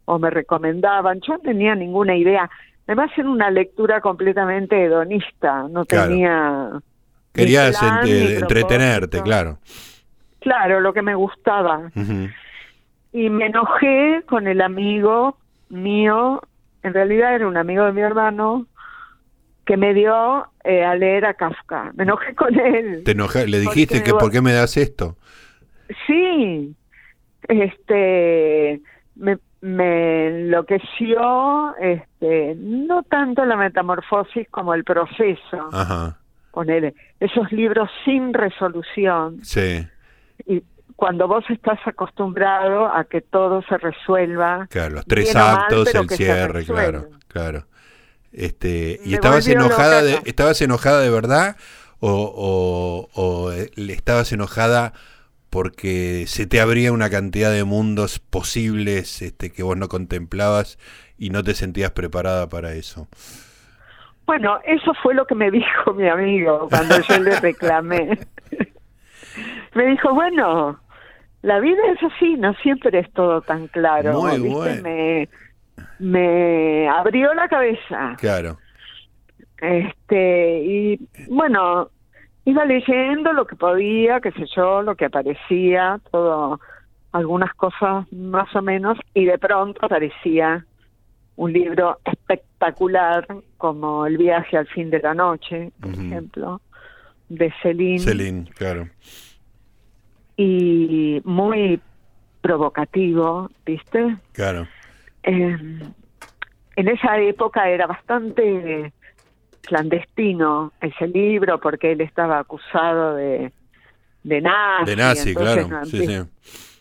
o 0.05 0.19
me 0.19 0.29
recomendaban, 0.29 1.19
yo 1.21 1.33
no 1.33 1.39
tenía 1.39 1.75
ninguna 1.75 2.15
idea 2.15 2.49
Además 2.87 3.11
era 3.17 3.29
una 3.29 3.49
lectura 3.49 4.01
completamente 4.01 4.83
hedonista, 4.83 5.67
no 5.69 5.85
tenía... 5.85 6.71
Querías 7.33 7.81
entretenerte, 8.05 9.21
claro. 9.21 9.59
Claro, 10.39 10.79
lo 10.79 10.93
que 10.93 11.01
me 11.01 11.15
gustaba. 11.15 11.91
Y 13.11 13.29
me 13.29 13.47
enojé 13.47 14.23
con 14.27 14.47
el 14.47 14.61
amigo 14.61 15.37
mío, 15.69 16.41
en 16.83 16.93
realidad 16.93 17.35
era 17.35 17.47
un 17.47 17.57
amigo 17.57 17.83
de 17.83 17.91
mi 17.91 18.01
hermano, 18.01 18.67
que 19.65 19.77
me 19.77 19.93
dio 19.93 20.47
eh, 20.63 20.83
a 20.83 20.95
leer 20.95 21.25
a 21.25 21.33
Kafka. 21.33 21.91
Me 21.95 22.03
enojé 22.03 22.35
con 22.35 22.57
él. 22.59 23.03
¿Te 23.03 23.11
enojé? 23.11 23.47
¿Le 23.47 23.59
dijiste 23.59 24.03
que 24.03 24.13
por 24.13 24.31
qué 24.31 24.41
me 24.41 24.53
das 24.53 24.77
esto? 24.77 25.17
Sí, 26.07 26.75
este, 27.47 28.81
me, 29.15 29.37
me 29.65 30.27
enloqueció, 30.27 31.75
este, 31.77 32.53
no 32.55 33.01
tanto 33.01 33.43
la 33.45 33.57
metamorfosis 33.57 34.47
como 34.51 34.75
el 34.75 34.83
proceso. 34.83 35.69
Ajá. 35.71 36.19
Poner 36.51 36.93
esos 37.19 37.51
libros 37.51 37.89
sin 38.05 38.31
resolución. 38.31 39.39
Sí. 39.43 39.83
Y 40.45 40.63
cuando 40.95 41.27
vos 41.27 41.43
estás 41.49 41.79
acostumbrado 41.87 42.85
a 42.85 43.05
que 43.05 43.21
todo 43.21 43.63
se 43.63 43.79
resuelva. 43.79 44.67
Claro, 44.69 44.95
los 44.95 45.05
tres 45.07 45.35
actos, 45.35 45.95
el 45.95 46.09
cierre, 46.09 46.63
claro, 46.63 47.09
claro. 47.27 47.65
Este, 48.31 48.99
¿Y 49.03 49.15
estabas 49.15 49.47
enojada, 49.47 50.03
de, 50.03 50.21
estabas 50.25 50.61
enojada 50.61 50.99
de 50.99 51.09
verdad 51.09 51.55
o, 51.99 53.09
o, 53.15 53.19
o 53.19 53.51
eh, 53.51 53.71
estabas 53.75 54.31
enojada 54.31 54.93
porque 55.55 56.25
se 56.27 56.47
te 56.47 56.59
abría 56.59 56.91
una 56.91 57.09
cantidad 57.09 57.49
de 57.49 57.63
mundos 57.63 58.19
posibles 58.19 59.21
este, 59.21 59.53
que 59.53 59.63
vos 59.63 59.77
no 59.77 59.87
contemplabas 59.87 60.77
y 61.17 61.29
no 61.29 61.43
te 61.43 61.53
sentías 61.53 61.91
preparada 61.91 62.49
para 62.49 62.73
eso? 62.73 63.07
Bueno, 64.25 64.59
eso 64.65 64.91
fue 65.01 65.13
lo 65.13 65.25
que 65.25 65.33
me 65.33 65.49
dijo 65.59 65.93
mi 65.93 66.09
amigo 66.09 66.67
cuando 66.69 66.99
yo 66.99 67.19
le 67.19 67.39
reclamé. 67.39 68.19
me 69.75 69.85
dijo, 69.85 70.13
bueno, 70.13 70.77
la 71.41 71.61
vida 71.61 71.79
es 71.93 72.03
así, 72.03 72.35
no 72.35 72.53
siempre 72.55 72.99
es 72.99 73.09
todo 73.13 73.39
tan 73.39 73.67
claro. 73.67 74.23
Muy 74.23 74.39
bueno. 74.39 74.81
Me, 74.83 75.29
me 75.99 76.89
abrió 76.89 77.33
la 77.33 77.47
cabeza. 77.47 78.17
Claro. 78.17 78.57
Este, 79.61 80.59
y 80.65 80.99
bueno, 81.29 81.91
iba 82.45 82.63
leyendo 82.65 83.33
lo 83.33 83.45
que 83.45 83.55
podía, 83.55 84.21
qué 84.21 84.31
sé 84.31 84.45
yo, 84.55 84.81
lo 84.81 84.95
que 84.95 85.05
aparecía, 85.05 85.99
todo, 86.11 86.59
algunas 87.11 87.53
cosas 87.55 88.11
más 88.13 88.55
o 88.55 88.61
menos, 88.61 88.97
y 89.13 89.25
de 89.25 89.37
pronto 89.37 89.85
aparecía 89.85 90.65
un 91.37 91.51
libro 91.51 91.99
espectacular 92.05 93.27
como 93.57 94.05
El 94.05 94.17
viaje 94.17 94.57
al 94.57 94.67
fin 94.67 94.89
de 94.89 94.99
la 94.99 95.13
noche, 95.13 95.71
por 95.81 95.91
ejemplo, 95.91 96.61
de 97.29 97.53
Celine. 97.61 97.99
Celine, 97.99 98.45
claro. 98.55 98.87
Y 100.37 101.21
muy 101.25 101.79
provocativo, 102.41 103.49
¿viste? 103.65 104.17
Claro. 104.33 104.67
Eh, 105.23 105.57
en 106.75 106.87
esa 106.87 107.19
época 107.19 107.69
era 107.69 107.87
bastante 107.87 108.93
clandestino 109.65 110.71
ese 110.81 111.07
libro 111.07 111.59
porque 111.59 111.91
él 111.91 112.01
estaba 112.01 112.39
acusado 112.39 113.15
de, 113.15 113.51
de 114.23 114.41
nazi. 114.41 114.85
De 114.85 114.95
nazi, 114.95 115.35
claro. 115.35 115.85
sí, 115.85 116.05
sí. 116.05 116.21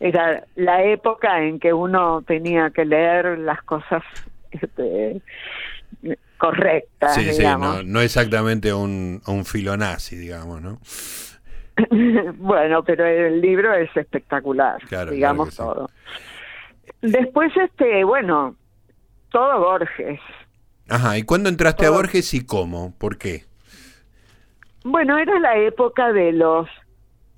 Era 0.01 0.45
la 0.57 0.83
época 0.85 1.43
en 1.43 1.59
que 1.59 1.73
uno 1.73 2.23
tenía 2.23 2.71
que 2.71 2.85
leer 2.85 3.39
las 3.39 3.63
cosas 3.63 4.03
este, 4.51 5.21
correctas. 6.39 7.15
Sí, 7.15 7.33
sí, 7.33 7.43
no, 7.43 7.83
no 7.83 8.01
exactamente 8.01 8.73
un, 8.73 9.23
un 9.27 9.45
filonazi, 9.45 10.17
digamos, 10.17 10.61
¿no? 10.61 10.79
bueno, 12.37 12.85
pero 12.85 13.07
el 13.07 13.41
libro 13.41 13.75
es 13.75 13.95
espectacular, 13.97 14.81
digamos 15.11 15.57
todo. 15.57 15.91
Después, 17.01 17.53
este, 17.57 18.05
bueno, 18.05 18.57
todo 19.31 19.61
Borges. 19.61 20.21
Ajá, 20.89 21.19
¿y 21.19 21.23
cuándo 21.23 21.49
entraste 21.49 21.87
a 21.87 21.91
Borges 21.91 22.35
y 22.35 22.45
cómo? 22.45 22.95
¿Por 22.99 23.19
qué? 23.19 23.45
Bueno, 24.85 25.19
era 25.19 25.39
la 25.39 25.57
época 25.57 26.13
de 26.13 26.33
los 26.33 26.69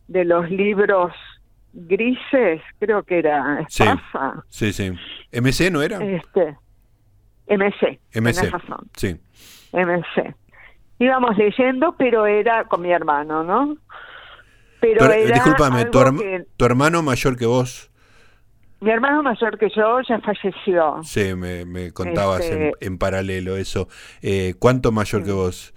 de 0.08 0.24
los 0.24 0.50
libros 0.50 1.12
grises, 1.72 2.60
creo 2.78 3.02
que 3.02 3.18
era 3.18 3.60
Espasa. 3.60 4.44
Sí, 4.48 4.72
sí, 4.72 4.92
¿MC 5.32 5.70
no 5.70 5.82
era? 5.82 5.98
Este, 6.02 6.56
MC. 7.48 8.00
MC. 8.14 8.52
Sí. 8.96 9.20
MC. 9.72 10.34
Íbamos 10.98 11.36
leyendo, 11.36 11.94
pero 11.96 12.26
era 12.26 12.64
con 12.64 12.82
mi 12.82 12.90
hermano, 12.90 13.44
¿no? 13.44 13.76
Pero, 14.80 15.04
era 15.12 15.34
discúlpame, 15.34 15.84
tu, 15.86 16.64
hermano 16.64 17.02
mayor 17.02 17.36
que 17.36 17.46
vos. 17.46 17.90
Mi 18.80 18.90
hermano 18.90 19.22
mayor 19.22 19.58
que 19.58 19.70
yo 19.74 20.00
ya 20.06 20.20
falleció. 20.20 21.00
Sí, 21.02 21.34
me, 21.34 21.92
contabas 21.92 22.44
en, 22.50 22.72
este, 22.80 22.90
paralelo 22.92 23.56
eso. 23.56 23.88
Eh, 24.20 24.54
¿Cuánto 24.58 24.92
mayor 24.92 25.24
que 25.24 25.32
vos? 25.32 25.74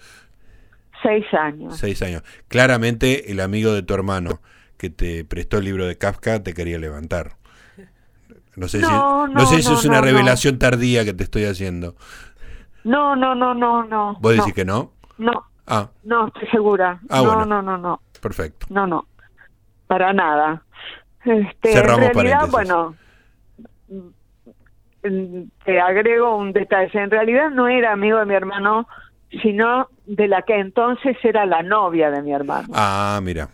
Seis 1.02 1.26
años. 1.34 1.78
Seis 1.78 2.02
años. 2.02 2.24
Claramente 2.50 3.32
el 3.32 3.40
amigo 3.40 3.72
de 3.74 3.84
tu 3.84 3.94
hermano 3.94 4.42
que 4.78 4.90
te 4.90 5.24
prestó 5.24 5.58
el 5.60 5.66
libro 5.66 5.86
de 5.86 5.98
Kafka 5.98 6.44
te 6.44 6.54
quería 6.54 6.78
levantar. 6.78 7.38
No 8.56 8.68
sé 8.68 8.82
si, 8.82 8.92
no, 8.92 9.46
sé 9.46 9.62
si 9.62 9.74
es 9.74 9.86
una 9.86 10.02
revelación 10.02 10.60
tardía 10.60 11.06
que 11.06 11.14
te 11.14 11.24
estoy 11.24 11.46
haciendo. 11.46 11.96
No, 12.84 13.16
no, 13.16 13.34
no, 13.34 13.54
no, 13.54 13.86
no. 13.86 14.18
¿Vos 14.20 14.36
decís 14.36 14.54
que 14.54 14.66
no? 14.66 14.92
No. 15.18 15.46
Ah. 15.66 15.90
No, 16.04 16.28
estoy 16.28 16.48
segura. 16.50 17.00
Ah, 17.10 17.22
no, 17.22 17.46
no, 17.46 17.62
no, 17.62 17.78
no. 17.78 18.02
Perfecto. 18.20 18.66
No, 18.70 18.86
no, 18.86 19.06
para 19.88 20.12
nada. 20.14 20.64
Este, 21.30 21.78
en 21.78 21.84
realidad, 21.84 22.48
bueno, 22.50 22.96
mm, 23.88 25.44
te 25.64 25.80
agrego 25.80 26.36
un 26.36 26.54
detalle. 26.54 27.00
En 27.00 27.12
realidad 27.12 27.52
no 27.52 27.68
era 27.68 27.92
amigo 27.92 28.18
de 28.18 28.26
mi 28.26 28.34
hermano, 28.34 28.88
sino 29.42 29.90
de 30.08 30.28
la 30.28 30.42
que 30.42 30.56
entonces 30.56 31.18
era 31.24 31.46
la 31.46 31.62
novia 31.62 32.10
de 32.10 32.24
mi 32.24 32.34
hermano. 32.34 32.68
Ah, 32.74 33.20
mira, 33.22 33.48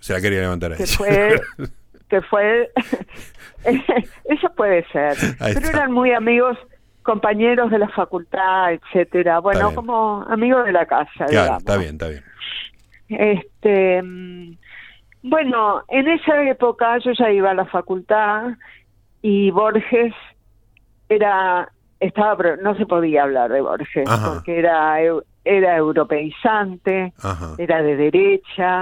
se 0.00 0.12
la 0.12 0.20
quería 0.20 0.40
levantar 0.40 0.72
a 0.72 0.76
que 0.76 0.86
fue, 0.86 1.40
que 2.08 2.20
fue, 2.22 2.72
eso 4.24 4.52
puede 4.56 4.84
ser. 4.88 5.16
Pero 5.38 5.68
eran 5.68 5.92
muy 5.92 6.12
amigos, 6.12 6.58
compañeros 7.02 7.70
de 7.70 7.78
la 7.78 7.88
facultad, 7.90 8.72
etcétera. 8.72 9.38
Bueno, 9.38 9.72
como 9.72 10.24
amigos 10.28 10.64
de 10.64 10.72
la 10.72 10.84
casa. 10.86 11.26
Claro, 11.26 11.58
está 11.58 11.76
bien, 11.76 11.92
está 11.92 12.08
bien. 12.08 12.24
Este, 13.08 14.02
bueno, 15.22 15.82
en 15.88 16.08
esa 16.08 16.42
época 16.44 16.98
yo 16.98 17.12
ya 17.12 17.30
iba 17.30 17.50
a 17.50 17.54
la 17.54 17.66
facultad 17.66 18.50
y 19.22 19.50
Borges 19.50 20.14
era 21.08 21.70
estaba 21.98 22.56
no 22.62 22.74
se 22.76 22.86
podía 22.86 23.24
hablar 23.24 23.50
de 23.52 23.60
Borges 23.60 24.08
porque 24.08 24.58
era 24.58 24.98
era 25.44 25.76
europeizante, 25.76 27.12
era 27.58 27.82
de 27.82 27.96
derecha, 27.96 28.80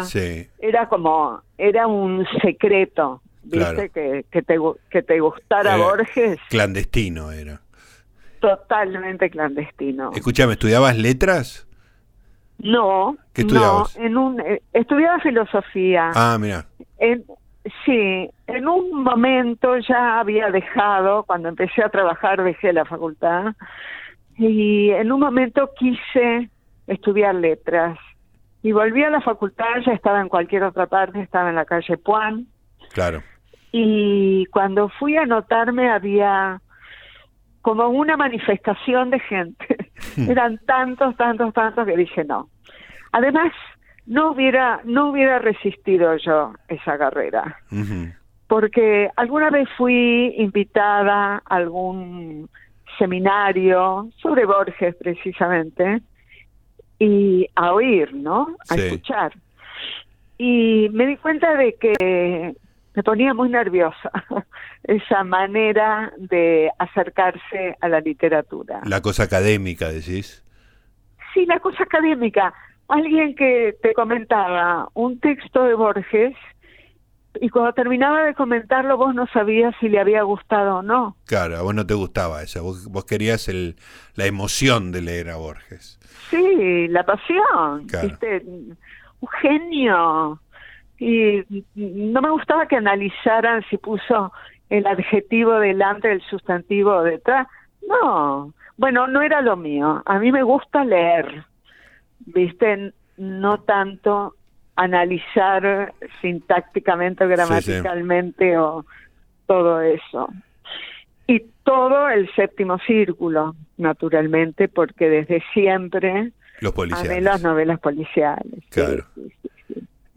era 0.59 0.89
como 0.89 1.41
era 1.57 1.87
un 1.87 2.27
secreto, 2.43 3.23
¿viste? 3.43 3.91
Que, 3.91 4.25
que, 4.31 4.43
te, 4.43 4.59
que 4.91 5.03
te 5.03 5.21
gustara 5.21 5.77
eh, 5.77 5.81
Borges. 5.81 6.39
Clandestino 6.49 7.31
era. 7.31 7.61
Totalmente 8.41 9.31
clandestino. 9.31 10.11
Escúchame, 10.15 10.53
¿estudiabas 10.53 10.97
letras? 10.97 11.68
No, 12.59 13.17
no, 13.37 13.87
en 13.97 14.17
un, 14.17 14.41
eh, 14.41 14.63
estudiaba 14.73 15.21
filosofía. 15.21 16.11
Ah, 16.15 16.37
mira. 16.41 16.67
En, 16.99 17.25
sí, 17.85 18.29
en 18.47 18.69
un 18.69 19.05
momento 19.05 19.77
ya 19.79 20.19
había 20.19 20.51
dejado, 20.51 21.23
cuando 21.23 21.49
empecé 21.49 21.83
a 21.83 21.89
trabajar 21.89 22.43
dejé 22.43 22.73
la 22.73 22.85
facultad 22.85 23.55
y 24.37 24.91
en 24.91 25.13
un 25.13 25.21
momento 25.21 25.71
quise 25.79 26.51
estudiar 26.87 27.35
letras 27.35 27.99
y 28.63 28.73
volví 28.73 29.05
a 29.05 29.11
la 29.11 29.21
facultad, 29.21 29.81
ya 29.87 29.93
estaba 29.93 30.21
en 30.21 30.29
cualquier 30.29 30.65
otra 30.65 30.87
parte, 30.87 31.21
estaba 31.21 31.51
en 31.51 31.57
la 31.57 31.65
calle 31.65 31.97
Puan. 31.97 32.47
Claro. 32.93 33.23
Y 33.71 34.47
cuando 34.47 34.89
fui 34.89 35.17
a 35.17 35.23
anotarme 35.23 35.91
había 35.91 36.61
como 37.63 37.89
una 37.89 38.17
manifestación 38.17 39.11
de 39.11 39.21
gente. 39.21 39.77
Eran 40.17 40.59
tantos, 40.67 41.17
tantos, 41.17 41.53
tantos 41.55 41.87
que 41.87 41.97
dije 41.97 42.25
no. 42.25 42.49
Además, 43.13 43.53
no 44.07 44.33
hubiera, 44.33 44.81
no 44.85 45.11
hubiera 45.11 45.39
resistido 45.39 46.17
yo 46.17 46.55
esa 46.69 46.99
carrera. 46.99 47.61
Porque 48.47 49.11
alguna 49.17 49.51
vez 49.51 49.69
fui 49.77 50.35
invitada 50.37 51.43
a 51.45 51.57
algún 51.57 52.49
seminario 52.99 54.09
sobre 54.17 54.47
Borges 54.47 54.97
precisamente 54.97 56.01
y 56.99 57.47
a 57.55 57.73
oír, 57.73 58.13
¿no? 58.15 58.57
A 58.71 58.75
escuchar. 58.75 59.33
Y 60.39 60.89
me 60.93 61.07
di 61.07 61.17
cuenta 61.17 61.55
de 61.55 61.75
que 61.75 62.55
me 62.99 63.05
ponía 63.05 63.33
muy 63.33 63.49
nerviosa 63.49 64.11
esa 64.83 65.23
manera 65.23 66.13
de 66.17 66.69
acercarse 66.81 67.77
a 67.81 67.89
la 67.89 68.01
literatura. 68.01 68.81
La 68.87 69.01
cosa 69.01 69.23
académica, 69.23 69.89
decís. 69.89 70.45
Sí, 71.33 71.47
la 71.47 71.61
cosa 71.61 71.85
académica. 71.85 72.53
Alguien 72.89 73.37
que 73.37 73.77
te 73.81 73.95
comentaba 73.95 74.89
un 74.95 75.21
texto 75.21 75.63
de 75.63 75.75
Borges 75.75 76.35
y 77.41 77.51
cuando 77.51 77.73
terminaba 77.73 78.25
de 78.25 78.35
comentarlo 78.35 78.97
vos 78.97 79.15
no 79.15 79.29
sabías 79.29 79.77
si 79.79 79.89
le 79.89 80.01
había 80.01 80.25
gustado 80.25 80.79
o 80.79 80.83
no. 80.83 81.17
Claro, 81.25 81.57
a 81.57 81.63
vos 81.63 81.77
no 81.77 81.87
te 81.87 81.95
gustaba 81.95 82.43
eso, 82.43 82.65
vos, 82.65 82.89
vos 82.89 83.05
querías 83.05 83.47
el, 83.47 83.77
la 84.17 84.27
emoción 84.27 84.91
de 84.91 85.03
leer 85.03 85.31
a 85.31 85.37
Borges. 85.37 86.01
Sí, 86.31 86.89
la 86.89 87.07
pasión, 87.07 87.87
¿viste? 87.87 88.43
un 89.21 89.29
genio. 89.41 90.41
Y 90.99 91.45
no 91.75 92.21
me 92.21 92.31
gustaba 92.31 92.67
que 92.67 92.77
analizaran 92.77 93.65
si 93.71 93.77
puso 93.79 94.33
el 94.69 94.87
adjetivo 94.87 95.59
delante 95.61 96.09
del 96.09 96.23
sustantivo 96.23 97.03
detrás. 97.03 97.47
No, 97.89 98.53
bueno, 98.77 99.07
no 99.07 99.23
era 99.23 99.41
lo 99.41 99.57
mío. 99.57 100.03
A 100.05 100.19
mí 100.19 100.33
me 100.33 100.43
gusta 100.43 100.85
leer, 100.85 101.45
¿viste? 102.21 102.93
No 103.17 103.59
tanto 103.61 104.35
analizar 104.77 105.93
sintácticamente 106.21 107.25
o 107.25 107.29
gramaticalmente 107.29 108.57
o 108.59 108.85
todo 109.47 109.81
eso. 109.81 110.29
Y 111.27 111.41
todo 111.65 112.09
el 112.09 112.33
séptimo 112.35 112.79
círculo, 112.79 113.55
naturalmente, 113.77 114.69
porque 114.69 115.09
desde 115.11 115.43
siempre 115.53 116.33
los 116.61 116.73
policiales. 116.73 117.23
las 117.23 117.43
novelas 117.43 117.81
policiales. 117.81 118.65
Claro. 118.71 119.05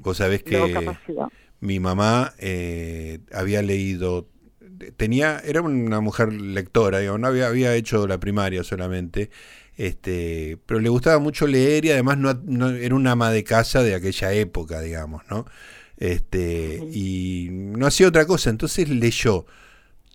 Vos 0.02 0.18
sabés 0.18 0.44
que 0.44 0.58
mi 1.60 1.80
mamá 1.80 2.34
eh, 2.40 3.20
había 3.32 3.62
leído, 3.62 4.28
tenía, 4.98 5.40
era 5.46 5.62
una 5.62 6.02
mujer 6.02 6.34
lectora, 6.34 7.00
digamos, 7.00 7.22
no 7.22 7.28
había, 7.28 7.48
había 7.48 7.76
hecho 7.76 8.08
la 8.08 8.20
primaria 8.20 8.64
solamente, 8.64 9.30
este, 9.78 10.58
pero 10.66 10.80
le 10.80 10.90
gustaba 10.90 11.20
mucho 11.20 11.48
leer 11.48 11.86
y 11.86 11.92
además 11.92 12.18
no, 12.18 12.70
era 12.70 12.96
una 12.96 13.12
ama 13.12 13.32
de 13.32 13.44
casa 13.44 13.84
de 13.84 13.96
aquella 13.96 14.34
época, 14.34 14.82
digamos, 14.82 15.22
¿no? 15.30 15.46
Este, 15.98 16.84
y 16.92 17.50
no 17.52 17.86
hacía 17.86 18.08
otra 18.08 18.26
cosa, 18.26 18.50
entonces 18.50 18.90
leyó 18.90 19.46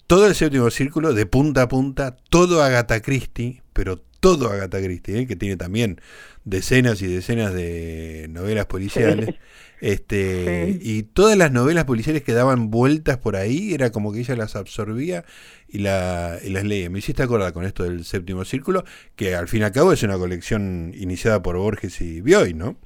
todo 0.09 0.27
el 0.27 0.35
séptimo 0.35 0.69
círculo 0.71 1.15
de 1.15 1.27
punta 1.27 1.63
a 1.63 1.69
punta, 1.69 2.17
todo 2.29 2.61
Agatha 2.63 3.01
Christie, 3.01 3.63
pero 3.73 4.03
todo 4.27 4.51
Agatha 4.51 4.79
Christie, 4.79 5.21
¿eh? 5.21 5.27
que 5.29 5.37
tiene 5.37 5.57
también 5.57 6.01
decenas 6.45 7.01
y 7.01 7.07
decenas 7.07 7.55
de 7.55 8.27
novelas 8.29 8.67
policiales. 8.67 9.37
Este, 9.79 10.79
Y 10.81 11.03
todas 11.03 11.37
las 11.37 11.53
novelas 11.53 11.85
policiales 11.85 12.23
que 12.23 12.33
daban 12.33 12.71
vueltas 12.71 13.19
por 13.19 13.37
ahí, 13.37 13.75
era 13.75 13.91
como 13.91 14.11
que 14.11 14.21
ella 14.21 14.35
las 14.35 14.57
absorbía 14.57 15.25
y, 15.69 15.81
la, 15.81 16.39
y 16.43 16.49
las 16.49 16.65
leía. 16.65 16.89
Me 16.89 17.01
hiciste 17.01 17.23
acordar 17.23 17.53
con 17.53 17.65
esto 17.67 17.85
del 17.85 18.05
séptimo 18.05 18.45
círculo, 18.47 18.85
que 19.17 19.37
al 19.37 19.49
fin 19.49 19.61
y 19.61 19.65
al 19.65 19.73
cabo 19.73 19.93
es 19.93 20.03
una 20.03 20.17
colección 20.17 20.93
iniciada 20.97 21.43
por 21.43 21.59
Borges 21.59 22.01
y 22.01 22.23
Bioy, 22.23 22.55
¿no? 22.55 22.77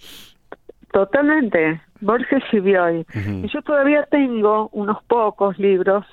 Totalmente, 0.93 1.81
Borges 2.01 2.43
y 2.53 2.59
Bioy. 2.59 3.07
Y 3.15 3.49
yo 3.49 3.63
todavía 3.63 4.07
tengo 4.11 4.69
unos 4.73 5.03
pocos 5.05 5.57
libros, 5.61 6.05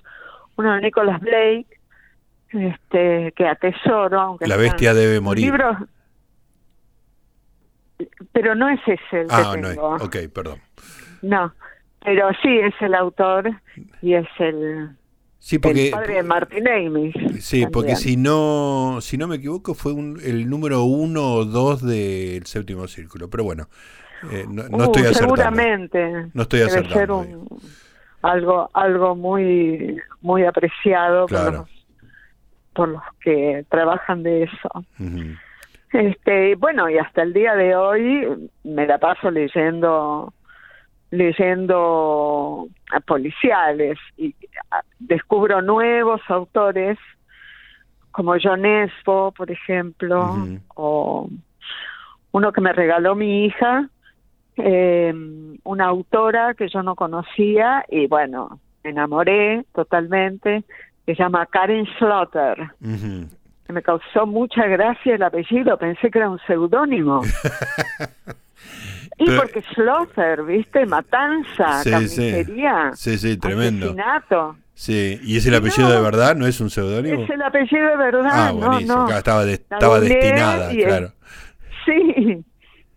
uno 0.57 0.75
de 0.75 0.81
Nicholas 0.81 1.19
Blake, 1.21 1.76
este, 2.51 3.33
que 3.33 3.47
atesoro. 3.47 4.19
Aunque 4.19 4.47
la 4.47 4.57
bestia 4.57 4.93
debe 4.93 5.19
morir. 5.19 5.45
Libros, 5.45 5.77
pero 8.31 8.55
no 8.55 8.69
es 8.69 8.79
ese 8.85 9.21
el 9.21 9.27
ah, 9.29 9.51
que 9.53 9.61
no 9.61 9.69
tengo. 9.69 9.95
Es. 9.97 10.03
Ok, 10.03 10.17
perdón. 10.33 10.59
No, 11.21 11.53
pero 12.03 12.29
sí 12.41 12.59
es 12.59 12.73
el 12.81 12.93
autor 12.93 13.49
y 14.01 14.13
es 14.13 14.27
el, 14.39 14.95
sí, 15.39 15.57
porque, 15.59 15.87
el 15.87 15.91
padre 15.91 16.13
de 16.15 16.23
Martin 16.23 16.67
Amis. 16.67 17.15
Sí, 17.39 17.65
porque 17.71 17.95
si 17.95 18.17
no, 18.17 18.99
si 19.01 19.17
no 19.17 19.27
me 19.27 19.37
equivoco 19.37 19.73
fue 19.73 19.93
un, 19.93 20.19
el 20.23 20.49
número 20.49 20.83
uno 20.83 21.33
o 21.33 21.45
dos 21.45 21.81
del 21.81 22.45
séptimo 22.45 22.87
círculo, 22.87 23.29
pero 23.29 23.43
bueno, 23.43 23.67
eh, 24.31 24.45
no, 24.47 24.67
no 24.69 24.85
estoy 24.85 25.03
uh, 25.03 25.09
acertando. 25.09 25.35
Seguramente. 25.35 26.29
No 26.33 26.43
estoy 26.43 26.61
acertando. 26.61 27.21
Debe 27.21 27.33
ser 27.33 27.41
un, 27.41 27.59
algo, 28.21 28.69
algo 28.73 29.15
muy, 29.15 29.97
muy 30.21 30.43
apreciado 30.43 31.27
por, 31.27 31.53
los, 31.53 31.76
por 32.77 32.89
los 32.89 33.01
que 33.21 33.65
trabajan 33.69 34.21
de 34.21 34.43
eso. 34.43 34.69
Este, 35.91 36.53
bueno, 36.55 36.87
y 36.87 36.99
hasta 36.99 37.23
el 37.23 37.33
día 37.33 37.55
de 37.55 37.75
hoy 37.75 38.49
me 38.63 38.85
la 38.85 38.99
paso 38.99 39.31
leyendo 39.31 40.31
leyendo 41.09 42.67
a 42.91 42.99
policiales 42.99 43.97
y 44.15 44.35
descubro 44.99 45.61
nuevos 45.61 46.21
autores 46.27 46.99
como 48.11 48.35
John 48.41 48.65
Espo, 48.65 49.31
por 49.31 49.49
ejemplo, 49.49 50.35
o 50.75 51.29
uno 52.31 52.51
que 52.51 52.61
me 52.61 52.73
regaló 52.73 53.15
mi 53.15 53.45
hija, 53.45 53.89
eh, 54.57 55.13
una 55.63 55.85
autora 55.85 56.53
que 56.53 56.67
yo 56.67 56.83
no 56.83 56.95
conocía 56.95 57.85
y 57.89 58.05
bueno, 58.05 58.59
me 58.83 58.91
enamoré 58.91 59.65
totalmente, 59.73 60.63
se 61.07 61.15
llama 61.15 61.47
Karen 61.47 61.87
Slaughter 61.97 62.71
me 63.73 63.81
causó 63.81 64.25
mucha 64.25 64.65
gracia 64.65 65.15
el 65.15 65.23
apellido, 65.23 65.77
pensé 65.77 66.09
que 66.09 66.19
era 66.19 66.29
un 66.29 66.39
seudónimo. 66.47 67.21
y 69.17 69.31
porque 69.31 69.61
Slaughter, 69.73 70.43
¿viste? 70.43 70.85
Matanza, 70.85 71.83
sí, 71.83 71.91
carnicería, 71.91 72.91
sí. 72.93 73.17
sí, 73.17 73.37
tremendo. 73.37 73.87
asesinato. 73.87 74.55
Sí, 74.73 75.19
¿y 75.23 75.37
es 75.37 75.45
el 75.47 75.55
apellido 75.55 75.89
de 75.89 76.01
verdad? 76.01 76.35
¿No 76.35 76.45
es 76.45 76.61
un 76.61 76.69
seudónimo? 76.69 77.23
Es 77.23 77.29
el 77.29 77.41
apellido 77.41 77.87
de 77.89 77.97
verdad, 77.97 78.31
ah, 78.31 78.51
buenísimo. 78.51 79.09
estaba, 79.09 79.43
estaba 79.43 79.99
destinada, 79.99 80.69
claro. 80.71 81.13
sí, 81.85 82.45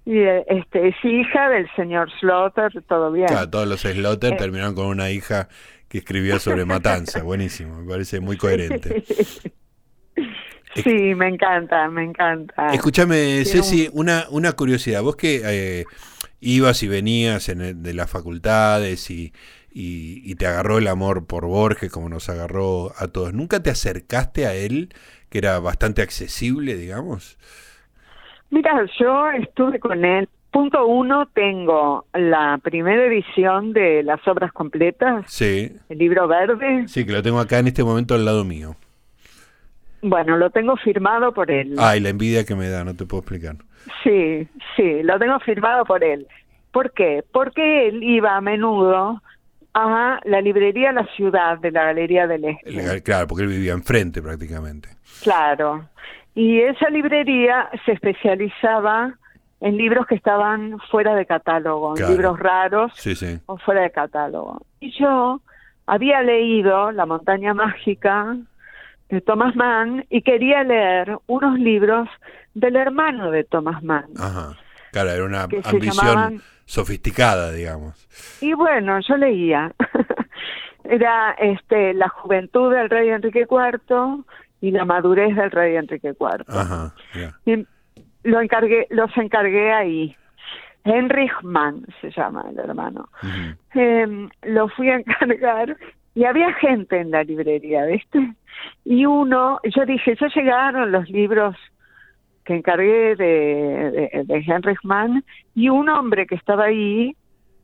y 0.05 0.19
este, 0.19 0.89
es 0.89 0.97
hija 1.03 1.49
del 1.49 1.69
señor 1.75 2.11
Slaughter, 2.21 2.71
todo 2.87 3.11
bien. 3.13 3.29
Claro, 3.29 3.49
todos 3.49 3.67
los 3.67 3.81
Slaughter 3.81 4.35
eh. 4.35 4.37
terminaron 4.37 4.75
con 4.75 4.87
una 4.87 5.11
hija 5.11 5.49
que 5.91 5.99
escribía 5.99 6.39
sobre 6.39 6.65
matanza, 6.65 7.23
buenísimo, 7.25 7.83
me 7.83 7.91
parece 7.91 8.21
muy 8.21 8.37
coherente. 8.37 9.05
Sí, 10.77 11.17
me 11.17 11.27
encanta, 11.27 11.89
me 11.89 12.05
encanta. 12.05 12.69
Escúchame, 12.69 13.45
Ceci, 13.45 13.91
una, 13.93 14.27
una 14.31 14.53
curiosidad. 14.53 15.03
Vos 15.03 15.17
que 15.17 15.43
eh, 15.45 15.85
ibas 16.39 16.85
y 16.85 16.89
venías 16.89 17.49
en 17.49 17.83
de 17.83 17.93
las 17.93 18.09
facultades 18.09 19.11
y, 19.11 19.33
y, 19.73 20.33
te 20.37 20.47
agarró 20.47 20.79
el 20.79 20.87
amor 20.87 21.27
por 21.27 21.45
Borges, 21.47 21.91
como 21.91 22.09
nos 22.09 22.29
agarró 22.29 22.93
a 22.97 23.09
todos, 23.09 23.33
¿nunca 23.33 23.61
te 23.61 23.71
acercaste 23.71 24.47
a 24.47 24.55
él, 24.55 24.91
que 25.29 25.39
era 25.39 25.59
bastante 25.59 26.03
accesible, 26.03 26.77
digamos? 26.77 27.37
Mira, 28.51 28.85
yo 29.01 29.29
estuve 29.31 29.81
con 29.81 30.05
él. 30.05 30.29
Punto 30.51 30.85
uno, 30.87 31.27
tengo 31.27 32.07
la 32.13 32.59
primera 32.63 33.05
edición 33.05 33.73
de 33.73 34.03
las 34.03 34.27
obras 34.27 34.53
completas. 34.53 35.25
Sí. 35.29 35.73
El 35.89 35.99
libro 35.99 36.27
verde. 36.27 36.89
Sí, 36.89 37.07
que 37.07 37.13
lo 37.13 37.23
tengo 37.23 37.39
acá 37.39 37.61
en 37.61 37.69
este 37.69 37.85
momento 37.85 38.15
al 38.15 38.25
lado 38.25 38.45
mío. 38.45 38.75
Bueno, 40.03 40.37
lo 40.37 40.51
tengo 40.51 40.77
firmado 40.77 41.33
por 41.33 41.51
él. 41.51 41.77
Ay, 41.79 42.01
la 42.01 42.09
envidia 42.09 42.45
que 42.45 42.57
me 42.57 42.69
da, 42.69 42.85
no 42.85 42.97
te 42.97 43.07
puedo 43.07 43.21
explicar. 43.21 43.57
Sí, 44.03 44.49
sí, 44.77 45.03
lo 45.03 45.19
tengo 45.19 45.39
firmado 45.41 45.85
por 45.85 46.03
él. 46.03 46.27
¿Por 46.73 46.93
qué? 46.93 47.23
Porque 47.33 47.89
él 47.89 48.03
iba 48.03 48.37
a 48.37 48.41
menudo 48.41 49.23
a 49.75 50.21
la 50.25 50.41
librería 50.41 50.93
La 50.93 51.07
Ciudad 51.15 51.59
de 51.59 51.71
la 51.71 51.85
Galería 51.85 52.27
del 52.27 52.45
Este. 52.45 53.03
Claro, 53.03 53.27
porque 53.29 53.45
él 53.45 53.51
vivía 53.51 53.73
enfrente 53.73 54.21
prácticamente. 54.21 54.89
Claro. 55.23 55.89
Y 56.35 56.61
esa 56.61 56.89
librería 56.91 57.69
se 57.85 57.93
especializaba 57.93 59.15
en 59.61 59.77
libros 59.77 60.07
que 60.07 60.15
estaban 60.15 60.79
fuera 60.91 61.15
de 61.15 61.27
catálogo, 61.27 61.95
libros 61.95 62.39
raros 62.39 62.93
sí, 62.97 63.15
sí. 63.15 63.39
o 63.47 63.59
fuera 63.59 63.83
de 63.83 63.91
catálogo. 63.91 64.63
Y 64.81 64.91
yo 64.99 65.41
había 65.87 66.23
leído 66.23 66.93
La 66.93 67.07
montaña 67.07 67.53
mágica 67.53 68.37
de 69.09 69.21
Thomas 69.21 69.55
Mann 69.57 70.07
y 70.09 70.23
quería 70.23 70.63
leer 70.63 71.19
unos 71.27 71.59
libros 71.59 72.09
del 72.55 72.77
hermano 72.77 73.31
de 73.31 73.45
Thomas 73.45 73.83
Mann. 73.83 74.07
Ajá. 74.19 74.57
Claro, 74.93 75.11
era 75.11 75.25
una 75.25 75.43
ambición 75.45 76.43
sofisticada, 76.65 77.53
digamos. 77.53 78.09
Y 78.41 78.55
bueno, 78.55 78.99
yo 79.01 79.17
leía. 79.17 79.73
era 80.85 81.33
este 81.39 81.95
La 81.95 82.09
juventud 82.09 82.73
del 82.73 82.91
rey 82.91 83.11
Enrique 83.11 83.47
IV 83.49 84.25
y 84.61 84.71
la 84.71 84.85
madurez 84.85 85.35
del 85.37 85.51
rey 85.51 85.77
Enrique 85.77 86.15
IV. 86.19 86.45
Ajá, 86.49 86.95
y 87.47 87.67
lo 88.23 88.41
encargué, 88.41 88.87
los 88.91 89.15
encargué 89.17 89.73
ahí. 89.73 90.17
Henrich 90.85 91.33
Mann 91.43 91.87
se 92.01 92.11
llama 92.11 92.45
el 92.51 92.59
hermano. 92.59 93.09
Em, 93.75 94.29
lo 94.43 94.69
fui 94.69 94.89
a 94.89 94.97
encargar 94.97 95.77
y 96.15 96.25
había 96.25 96.53
gente 96.55 96.99
en 96.99 97.11
la 97.11 97.23
librería, 97.23 97.85
¿viste? 97.87 98.35
Y 98.85 99.07
uno, 99.07 99.61
yo 99.65 99.85
dije, 99.85 100.17
ya 100.19 100.29
llegaron 100.29 100.91
los 100.91 101.09
libros 101.11 101.57
que 102.45 102.57
encargué 102.57 103.15
de, 103.17 104.25
de, 104.25 104.77
Mann, 104.83 105.25
y 105.55 105.69
un 105.69 105.89
hombre 105.89 106.27
que 106.27 106.35
estaba 106.35 106.65
ahí 106.65 107.15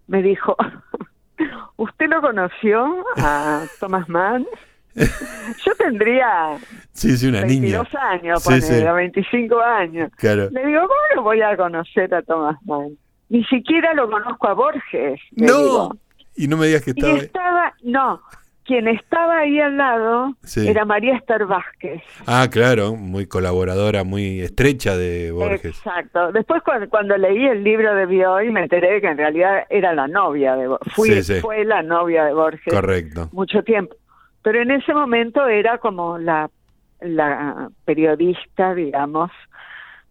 me 0.07 0.23
dijo, 0.23 0.57
¿usted 1.77 2.09
lo 2.09 2.21
conoció 2.21 3.05
a 3.17 3.65
Thomas 3.81 4.09
Mann? 4.09 4.47
Yo 5.65 5.75
tendría 5.77 6.57
sí, 6.93 7.17
sí, 7.17 7.27
una 7.29 7.43
22 7.43 7.87
años, 7.95 8.43
sí, 8.43 8.83
25 8.83 9.61
años. 9.61 10.11
Claro. 10.17 10.49
Le 10.51 10.67
digo, 10.67 10.81
¿cómo 10.81 11.01
lo 11.15 11.23
voy 11.23 11.43
a 11.43 11.57
conocer 11.57 12.15
a 12.15 12.23
Thomas 12.23 12.57
Mann? 12.65 12.97
Ni 13.29 13.45
siquiera 13.45 13.93
lo 13.95 14.11
conozco 14.11 14.49
a 14.49 14.55
Borges. 14.55 15.21
no, 15.33 15.91
Y 16.37 16.49
no 16.49 16.57
me 16.57 16.67
digas 16.67 16.83
que 16.83 16.91
estaba... 16.91 17.15
Y 17.15 17.17
estaba, 17.19 17.75
no, 17.83 18.23
quien 18.67 18.89
estaba 18.89 19.39
ahí 19.39 19.61
al 19.61 19.77
lado 19.77 20.35
era 20.57 20.85
María 20.85 21.17
Esther 21.17 21.47
Vázquez. 21.47 22.03
Ah, 22.27 22.49
claro, 22.51 22.97
muy 22.97 23.27
colaboradora, 23.27 24.05
muy 24.05 24.41
estrecha 24.41 24.97
de 24.97 25.31
Borges. 25.31 25.77
Exacto. 25.77 26.33
Después 26.33 26.63
cuando, 26.91 27.17
leí 27.17 27.47
el 27.47 27.63
libro 27.63 27.95
de 27.95 28.07
Bioy 28.07 28.51
me 28.51 28.63
enteré 28.63 29.01
que 29.01 29.07
en 29.07 29.19
realidad 29.19 29.65
era 29.71 29.95
la 29.95 30.09
novia 30.09 30.57
de 30.57 30.67
Borges. 30.69 31.41
Fue 31.41 31.65
la 31.65 31.83
novia 31.83 32.25
de 32.25 32.33
Borges. 32.33 32.73
Correcto. 32.73 33.29
Mucho 33.33 33.63
tiempo. 33.63 33.97
Pero 34.47 34.63
en 34.63 34.71
ese 34.71 34.95
momento 34.95 35.49
era 35.49 35.79
como 35.79 36.19
la, 36.19 36.49
la 37.01 37.69
periodista, 37.85 38.77
digamos, 38.77 39.33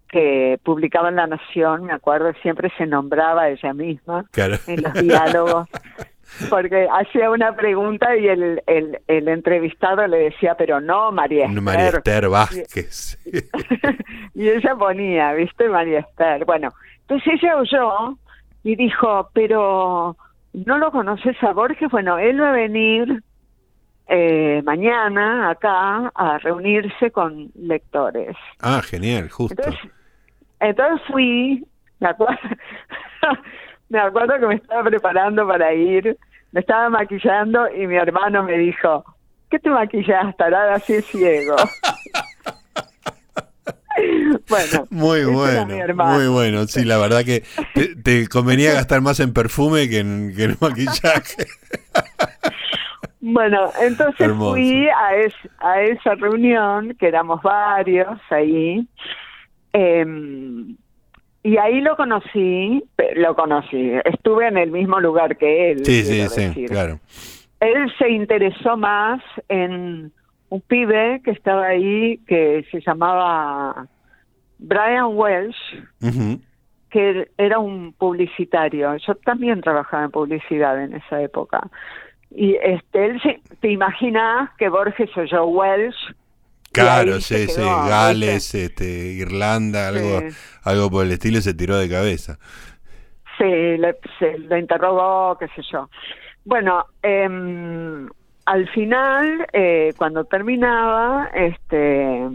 que 0.09 0.59
publicaba 0.61 1.07
en 1.07 1.15
La 1.15 1.25
Nación, 1.25 1.85
me 1.85 1.93
acuerdo, 1.93 2.33
siempre 2.41 2.69
se 2.77 2.85
nombraba 2.85 3.47
ella 3.47 3.73
misma 3.73 4.25
en 4.67 4.83
los 4.83 4.93
diálogos. 4.93 5.69
porque 6.49 6.85
hacía 6.91 7.29
una 7.29 7.55
pregunta 7.55 8.13
y 8.17 8.27
el, 8.27 8.61
el, 8.67 8.99
el, 9.07 9.27
entrevistado 9.29 10.05
le 10.05 10.17
decía, 10.17 10.55
pero 10.55 10.81
no, 10.81 11.13
María 11.13 11.45
Esther. 11.45 11.61
María 11.61 11.87
Esther 11.87 12.27
Vázquez. 12.27 13.17
y 14.35 14.49
ella 14.49 14.75
ponía, 14.75 15.31
¿viste? 15.31 15.69
María 15.69 15.99
Esther. 15.99 16.43
Bueno, 16.43 16.73
entonces 17.07 17.41
ella 17.41 17.55
oyó 17.55 18.17
y 18.65 18.75
dijo, 18.75 19.29
pero 19.31 20.17
¿no 20.51 20.77
lo 20.77 20.91
conoces 20.91 21.41
a 21.41 21.53
Borges? 21.53 21.89
Bueno, 21.89 22.19
él 22.19 22.41
va 22.41 22.49
a 22.49 22.53
venir 22.53 23.23
eh, 24.07 24.61
mañana 24.63 25.49
acá 25.49 26.11
a 26.13 26.37
reunirse 26.37 27.11
con 27.11 27.51
lectores. 27.55 28.35
Ah, 28.61 28.81
genial, 28.81 29.29
justo. 29.29 29.61
Entonces, 29.61 29.91
entonces 30.59 31.07
fui, 31.07 31.65
me 31.99 32.09
acuerdo, 32.09 32.37
me 33.89 33.99
acuerdo 33.99 34.39
que 34.39 34.47
me 34.47 34.55
estaba 34.55 34.83
preparando 34.83 35.47
para 35.47 35.73
ir, 35.73 36.17
me 36.51 36.59
estaba 36.59 36.89
maquillando 36.89 37.67
y 37.75 37.87
mi 37.87 37.95
hermano 37.95 38.43
me 38.43 38.57
dijo, 38.57 39.03
¿qué 39.49 39.59
te 39.59 39.69
maquillas, 39.69 40.35
tarada, 40.37 40.75
así 40.75 41.01
ciego? 41.01 41.55
bueno, 44.49 44.87
muy 44.89 45.23
bueno, 45.25 45.67
muy 45.95 46.27
bueno. 46.27 46.67
Sí, 46.67 46.83
la 46.83 46.97
verdad 46.97 47.23
que 47.23 47.43
te, 48.03 48.27
convenía 48.27 48.73
gastar 48.73 49.01
más 49.01 49.19
en 49.19 49.33
perfume 49.33 49.89
que 49.89 49.99
en, 49.99 50.33
el 50.37 50.57
maquillaje. 50.59 51.47
Bueno, 53.35 53.69
entonces 53.81 54.31
fui 54.31 54.87
a, 54.87 55.09
a 55.59 55.81
esa 55.81 56.15
reunión, 56.15 56.95
que 56.97 57.09
éramos 57.09 57.41
varios 57.41 58.17
ahí, 58.29 58.87
eh, 59.73 60.05
y 61.43 61.57
ahí 61.57 61.81
lo 61.81 61.97
conocí, 61.97 62.81
lo 63.17 63.35
conocí, 63.35 63.91
estuve 64.05 64.47
en 64.47 64.57
el 64.57 64.71
mismo 64.71 65.01
lugar 65.01 65.35
que 65.35 65.71
él. 65.71 65.85
Sí, 65.85 66.03
sí, 66.03 66.25
sí, 66.29 66.65
claro. 66.65 67.01
Él 67.59 67.93
se 67.99 68.09
interesó 68.09 68.77
más 68.77 69.21
en 69.49 70.13
un 70.47 70.61
pibe 70.61 71.21
que 71.21 71.31
estaba 71.31 71.65
ahí 71.65 72.19
que 72.25 72.65
se 72.71 72.79
llamaba 72.79 73.85
Brian 74.59 75.09
Welsh, 75.09 75.83
que 76.89 77.29
era 77.37 77.59
un 77.59 77.91
publicitario. 77.91 78.95
Yo 78.95 79.15
también 79.15 79.59
trabajaba 79.59 80.05
en 80.05 80.11
publicidad 80.11 80.81
en 80.81 80.93
esa 80.93 81.21
época. 81.21 81.69
Y 82.35 82.55
este, 82.61 83.05
él, 83.05 83.21
te 83.61 83.71
imaginas 83.71 84.49
que 84.57 84.69
Borges 84.69 85.09
oyó 85.15 85.45
Welsh 85.45 85.95
Claro, 86.75 87.21
sí, 87.21 87.47
sí, 87.47 87.61
Gales, 87.61 88.53
este, 88.53 89.13
Irlanda, 89.13 89.87
algo, 89.87 90.19
algo 90.63 90.89
por 90.89 91.05
el 91.05 91.13
estilo, 91.13 91.39
se 91.39 91.53
tiró 91.53 91.77
de 91.77 91.89
cabeza. 91.89 92.37
Sí, 93.37 93.45
le, 93.45 93.95
se, 94.19 94.37
lo 94.39 94.57
interrogó, 94.57 95.37
qué 95.37 95.47
sé 95.55 95.61
yo. 95.71 95.89
Bueno, 96.43 96.85
eh, 97.01 97.29
al 98.45 98.69
final, 98.69 99.47
eh, 99.53 99.93
cuando 99.97 100.25
terminaba, 100.25 101.29
este, 101.33 102.27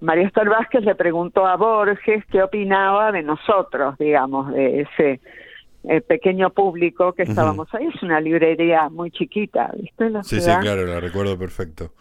María 0.00 0.26
Esther 0.26 0.50
Vázquez 0.50 0.84
le 0.84 0.94
preguntó 0.94 1.46
a 1.46 1.56
Borges 1.56 2.24
qué 2.30 2.42
opinaba 2.42 3.12
de 3.12 3.22
nosotros, 3.22 3.96
digamos, 3.98 4.52
de 4.52 4.82
ese 4.82 5.20
eh, 5.84 6.00
pequeño 6.00 6.50
público 6.50 7.12
que 7.12 7.22
estábamos 7.22 7.72
ahí. 7.74 7.86
Es 7.86 8.02
una 8.02 8.20
librería 8.20 8.88
muy 8.88 9.10
chiquita, 9.10 9.72
¿viste? 9.76 10.10
sí, 10.24 10.40
sí, 10.40 10.50
claro, 10.60 10.86
la 10.86 11.00
recuerdo 11.00 11.38
perfecto. 11.38 11.92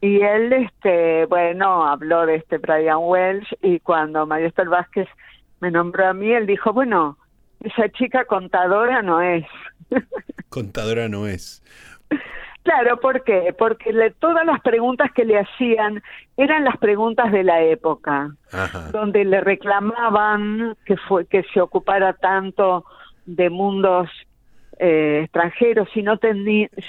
Y 0.00 0.22
él, 0.22 0.52
este, 0.52 1.26
bueno, 1.26 1.86
habló 1.86 2.24
de 2.24 2.36
este 2.36 2.56
Brian 2.58 3.00
Welsh 3.00 3.54
y 3.60 3.80
cuando 3.80 4.26
María 4.26 4.52
Vázquez 4.56 5.08
me 5.60 5.70
nombró 5.70 6.08
a 6.08 6.14
mí, 6.14 6.32
él 6.32 6.46
dijo, 6.46 6.72
bueno, 6.72 7.18
esa 7.60 7.90
chica 7.90 8.24
contadora 8.24 9.02
no 9.02 9.20
es. 9.20 9.44
contadora 10.48 11.08
no 11.08 11.26
es. 11.26 11.62
Claro, 12.62 13.00
¿por 13.00 13.24
qué? 13.24 13.54
Porque 13.58 13.92
le, 13.92 14.10
todas 14.10 14.44
las 14.44 14.60
preguntas 14.60 15.10
que 15.12 15.24
le 15.24 15.38
hacían 15.38 16.02
eran 16.36 16.64
las 16.64 16.76
preguntas 16.76 17.32
de 17.32 17.42
la 17.42 17.62
época, 17.62 18.34
donde 18.92 19.24
le 19.24 19.40
reclamaban 19.40 20.76
que 20.84 20.96
fue 20.96 21.26
que 21.26 21.42
se 21.54 21.60
ocupara 21.60 22.12
tanto 22.12 22.84
de 23.24 23.48
mundos 23.48 24.10
eh, 24.78 25.22
extranjeros, 25.24 25.88
si 25.94 26.02
no, 26.02 26.18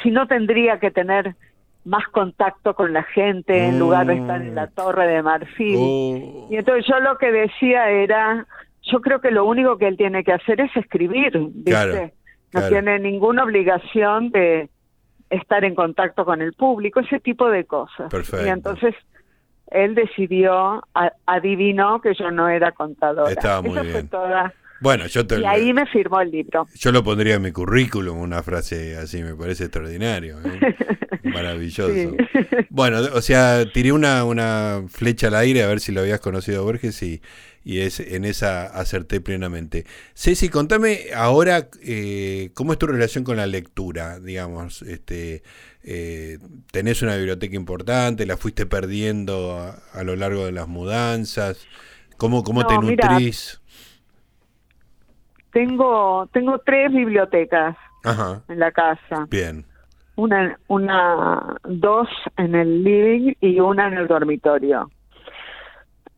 si 0.03 0.11
no 0.11 0.27
tendría 0.27 0.79
que 0.79 0.91
tener 0.91 1.35
más 1.83 2.07
contacto 2.09 2.75
con 2.75 2.93
la 2.93 3.03
gente 3.03 3.65
en 3.65 3.79
lugar 3.79 4.07
de 4.07 4.15
estar 4.15 4.41
en 4.41 4.55
la 4.55 4.65
mm. 4.65 4.73
torre 4.75 5.07
de 5.07 5.23
marfil. 5.23 5.77
Oh. 5.79 6.47
Y 6.49 6.55
entonces 6.57 6.85
yo 6.87 6.99
lo 6.99 7.17
que 7.17 7.31
decía 7.31 7.89
era, 7.89 8.45
yo 8.83 9.01
creo 9.01 9.19
que 9.19 9.31
lo 9.31 9.45
único 9.45 9.77
que 9.77 9.87
él 9.87 9.97
tiene 9.97 10.23
que 10.23 10.33
hacer 10.33 10.61
es 10.61 10.75
escribir, 10.75 11.31
¿viste? 11.53 12.13
no 12.53 12.67
tiene 12.67 12.99
ninguna 12.99 13.43
obligación 13.43 14.29
de 14.31 14.69
estar 15.31 15.65
en 15.65 15.73
contacto 15.73 16.23
con 16.25 16.41
el 16.41 16.53
público, 16.53 16.99
ese 16.99 17.19
tipo 17.19 17.49
de 17.49 17.65
cosas. 17.65 18.11
Y 18.43 18.47
entonces 18.47 18.93
él 19.67 19.95
decidió, 19.95 20.83
adivinó 21.25 22.01
que 22.01 22.13
yo 22.13 22.29
no 22.29 22.49
era 22.49 22.71
contadora. 22.73 23.31
Estaba 23.31 23.61
muy 23.61 23.79
bien. 23.79 24.07
toda 24.09 24.53
bueno, 24.81 25.05
yo 25.05 25.27
te, 25.27 25.39
y 25.39 25.45
ahí 25.45 25.73
me 25.73 25.85
firmó 25.85 26.21
el 26.21 26.31
libro. 26.31 26.65
Yo 26.73 26.91
lo 26.91 27.03
pondría 27.03 27.35
en 27.35 27.43
mi 27.43 27.51
currículum, 27.51 28.17
una 28.17 28.41
frase 28.41 28.97
así, 28.97 29.21
me 29.21 29.35
parece 29.35 29.65
extraordinario. 29.65 30.39
¿eh? 30.43 30.75
Maravilloso. 31.23 32.15
Bueno, 32.71 32.97
o 33.13 33.21
sea, 33.21 33.71
tiré 33.71 33.91
una, 33.91 34.25
una 34.25 34.81
flecha 34.89 35.27
al 35.27 35.35
aire 35.35 35.61
a 35.61 35.67
ver 35.67 35.79
si 35.79 35.91
lo 35.91 36.01
habías 36.01 36.19
conocido 36.19 36.61
a 36.61 36.63
Borges 36.63 37.03
y, 37.03 37.21
y 37.63 37.81
es, 37.81 37.99
en 37.99 38.25
esa 38.25 38.65
acerté 38.65 39.21
plenamente. 39.21 39.85
Ceci, 40.13 40.49
contame 40.49 41.13
ahora 41.15 41.67
eh, 41.83 42.51
cómo 42.53 42.73
es 42.73 42.79
tu 42.79 42.87
relación 42.87 43.23
con 43.23 43.37
la 43.37 43.45
lectura, 43.45 44.19
digamos, 44.19 44.81
este, 44.81 45.43
eh, 45.83 46.39
tenés 46.71 47.01
una 47.01 47.15
biblioteca 47.15 47.55
importante, 47.55 48.25
la 48.25 48.37
fuiste 48.37 48.65
perdiendo 48.65 49.73
a, 49.93 50.03
lo 50.03 50.15
largo 50.15 50.45
de 50.45 50.51
las 50.51 50.67
mudanzas, 50.67 51.67
¿cómo, 52.17 52.43
cómo 52.43 52.65
te 52.65 52.77
nutrís? 52.77 53.61
Tengo, 55.51 56.27
tengo 56.31 56.59
tres 56.59 56.91
bibliotecas 56.91 57.75
en 58.47 58.59
la 58.59 58.71
casa. 58.71 59.27
Bien. 59.29 59.65
Una, 60.15 60.57
una, 60.67 61.57
dos 61.63 62.07
en 62.37 62.55
el 62.55 62.83
living 62.83 63.33
y 63.41 63.59
una 63.59 63.87
en 63.87 63.95
el 63.95 64.07
dormitorio. 64.07 64.89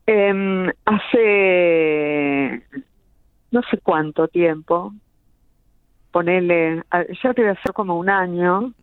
Eh, 0.06 0.74
hace 0.86 2.64
no 3.52 3.62
sé 3.70 3.78
cuánto 3.84 4.28
tiempo, 4.28 4.94
ponele, 6.12 6.84
ya 7.24 7.34
debe 7.34 7.56
ser 7.64 7.74
como 7.74 7.98
un 7.98 8.10
año, 8.10 8.74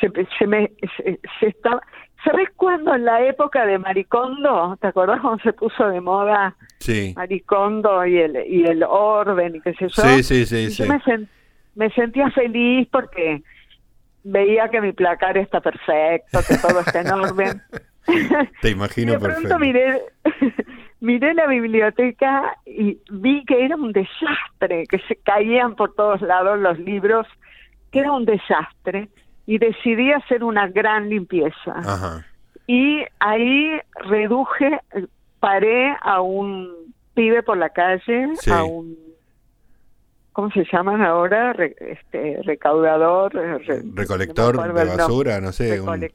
se, 0.00 0.10
se 0.38 0.46
me 0.46 0.70
se, 0.96 1.18
está 1.40 1.80
¿Sabes 2.24 2.48
cuándo 2.56 2.94
en 2.94 3.04
la 3.04 3.24
época 3.24 3.64
de 3.64 3.78
Maricondo, 3.78 4.76
te 4.80 4.88
acordás 4.88 5.20
cuando 5.20 5.42
se 5.42 5.52
puso 5.52 5.88
de 5.88 6.00
moda 6.00 6.56
sí. 6.80 7.12
Maricondo 7.16 8.04
y 8.04 8.18
el 8.18 8.44
y 8.46 8.64
el 8.64 8.82
orden 8.82 9.56
y 9.56 9.60
qué 9.60 9.72
sé 9.74 9.88
yo? 9.88 10.02
Sí, 10.02 10.22
sí, 10.22 10.46
sí, 10.46 10.70
sí. 10.70 10.82
me, 10.88 11.00
me 11.76 11.90
sentía 11.90 12.28
feliz 12.30 12.88
porque 12.90 13.42
veía 14.24 14.68
que 14.68 14.80
mi 14.80 14.92
placar 14.92 15.38
está 15.38 15.60
perfecto, 15.60 16.40
que 16.46 16.56
todo 16.58 16.80
está 16.80 17.00
en 17.00 17.12
orden. 17.12 17.62
Te 18.62 18.70
imagino 18.70 19.12
de 19.12 19.18
pronto 19.18 19.58
miré 19.58 20.02
miré 21.00 21.34
la 21.34 21.46
biblioteca 21.46 22.56
y 22.66 22.98
vi 23.10 23.44
que 23.44 23.64
era 23.64 23.76
un 23.76 23.92
desastre, 23.92 24.86
que 24.88 24.98
se 25.06 25.16
caían 25.16 25.76
por 25.76 25.94
todos 25.94 26.20
lados 26.22 26.58
los 26.58 26.78
libros, 26.78 27.26
que 27.92 28.00
era 28.00 28.12
un 28.12 28.24
desastre 28.24 29.08
y 29.46 29.58
decidí 29.58 30.12
hacer 30.12 30.44
una 30.44 30.68
gran 30.68 31.08
limpieza. 31.08 32.24
Y 32.66 33.02
ahí 33.18 33.80
reduje, 33.94 34.80
paré 35.40 35.96
a 36.02 36.20
un 36.20 36.92
pibe 37.14 37.42
por 37.42 37.56
la 37.56 37.70
calle, 37.70 38.32
a 38.50 38.64
un 38.64 38.96
¿cómo 40.38 40.52
se 40.52 40.64
llaman 40.70 41.02
ahora? 41.02 41.52
este, 41.52 42.40
recaudador. 42.44 43.32
Recolector 43.94 44.72
de 44.72 44.84
basura, 44.84 45.40
no 45.40 45.50
sé. 45.50 45.80
Un 45.80 46.08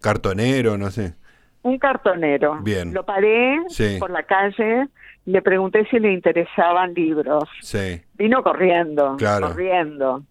cartonero, 0.00 0.76
no 0.76 0.90
sé. 0.90 1.14
Un 1.62 1.78
cartonero. 1.78 2.58
Bien. 2.62 2.92
Lo 2.92 3.04
paré 3.04 3.58
Sí. 3.68 3.96
por 4.00 4.10
la 4.10 4.24
calle, 4.24 4.88
le 5.26 5.42
pregunté 5.42 5.86
si 5.90 5.98
le 6.00 6.12
interesaban 6.12 6.94
libros. 6.94 7.44
Sí. 7.60 8.00
Vino 8.14 8.42
corriendo, 8.42 9.16
Claro. 9.16 9.48
corriendo, 9.48 10.22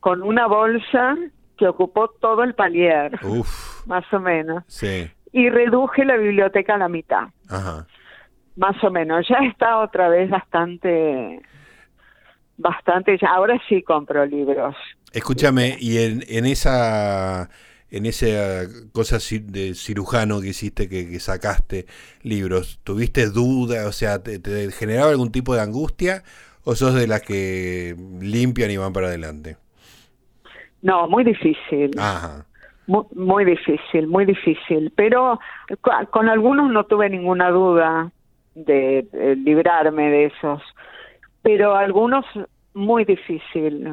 con 0.00 0.22
una 0.22 0.46
bolsa 0.46 1.16
que 1.58 1.68
ocupó 1.68 2.08
todo 2.08 2.42
el 2.42 2.54
palier, 2.54 3.18
Uf. 3.22 3.86
más 3.86 4.04
o 4.12 4.18
menos, 4.20 4.64
Sí. 4.66 5.10
y 5.32 5.48
reduje 5.50 6.04
la 6.04 6.16
biblioteca 6.16 6.74
a 6.74 6.78
la 6.78 6.88
mitad, 6.88 7.28
Ajá. 7.48 7.86
más 8.56 8.82
o 8.82 8.90
menos. 8.90 9.26
Ya 9.28 9.36
está 9.46 9.78
otra 9.78 10.08
vez 10.08 10.28
bastante, 10.30 11.40
bastante, 12.56 13.18
ya, 13.20 13.28
ahora 13.30 13.58
sí 13.68 13.82
compro 13.82 14.24
libros. 14.26 14.74
Escúchame, 15.12 15.76
y 15.78 15.98
en, 15.98 16.22
en 16.28 16.46
esa 16.46 17.48
en 17.92 18.06
esa 18.06 18.66
cosa 18.92 19.18
de 19.18 19.74
cirujano 19.74 20.40
que 20.40 20.48
hiciste, 20.48 20.88
que, 20.88 21.08
que 21.08 21.20
sacaste 21.20 21.86
libros, 22.22 22.80
¿tuviste 22.82 23.28
duda? 23.28 23.86
O 23.86 23.92
sea, 23.92 24.22
¿te, 24.22 24.38
te 24.40 24.70
generaba 24.72 25.10
algún 25.10 25.30
tipo 25.30 25.54
de 25.54 25.60
angustia? 25.60 26.24
¿O 26.64 26.74
sos 26.74 26.94
de 26.94 27.06
las 27.06 27.22
que 27.22 27.94
limpian 28.20 28.70
y 28.70 28.76
van 28.76 28.92
para 28.92 29.08
adelante? 29.08 29.56
No, 30.80 31.06
muy 31.08 31.24
difícil. 31.24 31.90
Ajá. 31.98 32.46
Muy, 32.86 33.04
muy 33.14 33.44
difícil, 33.44 34.08
muy 34.08 34.24
difícil. 34.24 34.92
Pero 34.96 35.38
co- 35.80 35.92
con 36.10 36.28
algunos 36.28 36.70
no 36.72 36.84
tuve 36.84 37.08
ninguna 37.10 37.50
duda 37.50 38.10
de, 38.54 39.06
de 39.12 39.36
librarme 39.36 40.10
de 40.10 40.24
esos. 40.26 40.62
Pero 41.42 41.74
algunos 41.76 42.24
muy 42.74 43.04
difícil. 43.04 43.88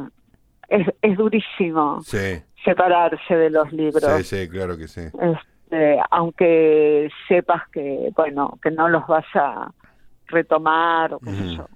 Es, 0.67 0.87
es 1.01 1.17
durísimo 1.17 1.99
Sí, 2.03 2.41
separarse 2.63 3.35
de 3.35 3.49
los 3.49 3.71
libros. 3.71 4.03
sí, 4.03 4.23
sí, 4.23 4.49
claro 4.49 4.77
que 4.77 4.87
sí. 4.87 5.01
Este, 5.01 5.99
aunque 6.11 7.09
sepas 7.27 7.67
que, 7.69 8.09
bueno, 8.15 8.57
que 8.61 8.71
no 8.71 8.89
los 8.89 9.05
vas 9.07 9.25
a 9.35 9.71
retomar 10.27 11.13
o 11.13 11.19
qué 11.19 11.31
sé 11.31 11.55
yo. 11.55 11.67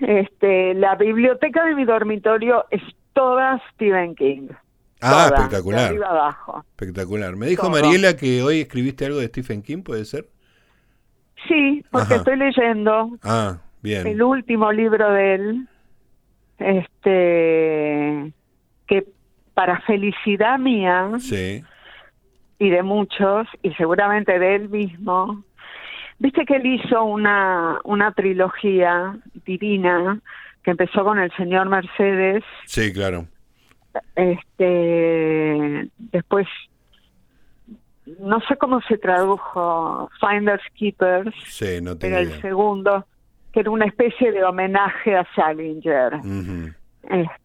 Este, 0.00 0.74
la 0.74 0.96
biblioteca 0.96 1.64
de 1.64 1.74
mi 1.74 1.84
dormitorio 1.84 2.64
es 2.70 2.82
toda 3.12 3.60
Stephen 3.72 4.14
King. 4.14 4.48
Ah, 5.00 5.10
Toda, 5.10 5.28
De 5.30 5.34
espectacular, 5.36 5.86
arriba 5.86 6.08
abajo. 6.10 6.64
espectacular. 6.70 7.36
Me 7.36 7.46
dijo 7.46 7.62
Todo. 7.62 7.72
Mariela 7.72 8.16
que 8.16 8.42
hoy 8.42 8.60
escribiste 8.60 9.06
algo 9.06 9.18
de 9.18 9.26
Stephen 9.26 9.62
King, 9.62 9.82
¿puede 9.82 10.04
ser? 10.04 10.28
Sí, 11.48 11.84
porque 11.90 12.14
Ajá. 12.14 12.16
estoy 12.16 12.36
leyendo 12.36 13.10
Ah, 13.22 13.58
bien. 13.82 14.06
el 14.06 14.22
último 14.22 14.70
libro 14.72 15.10
de 15.12 15.34
él, 15.34 15.68
este, 16.58 18.32
que 18.86 19.04
para 19.54 19.80
felicidad 19.82 20.58
mía 20.58 21.10
Sí, 21.18 21.62
y 22.58 22.70
de 22.70 22.82
muchos, 22.82 23.48
y 23.62 23.72
seguramente 23.74 24.38
de 24.38 24.54
él 24.54 24.68
mismo, 24.68 25.42
viste 26.18 26.44
que 26.44 26.56
él 26.56 26.66
hizo 26.66 27.04
una, 27.04 27.78
una 27.84 28.12
trilogía 28.12 29.16
divina 29.44 30.20
que 30.62 30.70
empezó 30.70 31.02
con 31.02 31.18
el 31.18 31.32
señor 31.36 31.68
Mercedes, 31.68 32.44
sí, 32.66 32.92
claro. 32.92 33.26
este, 34.14 35.88
después, 35.98 36.46
no 38.20 38.40
sé 38.42 38.56
cómo 38.56 38.80
se 38.82 38.96
tradujo, 38.98 40.08
Finders 40.20 40.62
Keepers, 40.74 41.34
Sí, 41.46 41.80
no 41.82 41.96
era 42.00 42.20
el 42.20 42.40
segundo, 42.40 43.04
que 43.52 43.60
era 43.60 43.70
una 43.70 43.86
especie 43.86 44.30
de 44.30 44.44
homenaje 44.44 45.16
a 45.16 45.26
Salinger. 45.34 46.20
Este, 47.02 47.41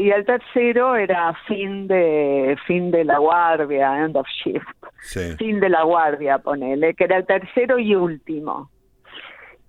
y 0.00 0.10
el 0.10 0.24
tercero 0.24 0.96
era 0.96 1.34
fin 1.46 1.86
de 1.86 2.56
fin 2.66 2.90
de 2.90 3.04
la 3.04 3.18
guardia, 3.18 4.04
end 4.04 4.16
of 4.16 4.26
shift. 4.28 4.66
Sí, 5.00 5.20
Fin 5.36 5.60
de 5.60 5.68
la 5.68 5.82
guardia, 5.82 6.38
ponele, 6.38 6.94
que 6.94 7.04
era 7.04 7.16
el 7.18 7.26
tercero 7.26 7.78
y 7.78 7.94
último. 7.94 8.70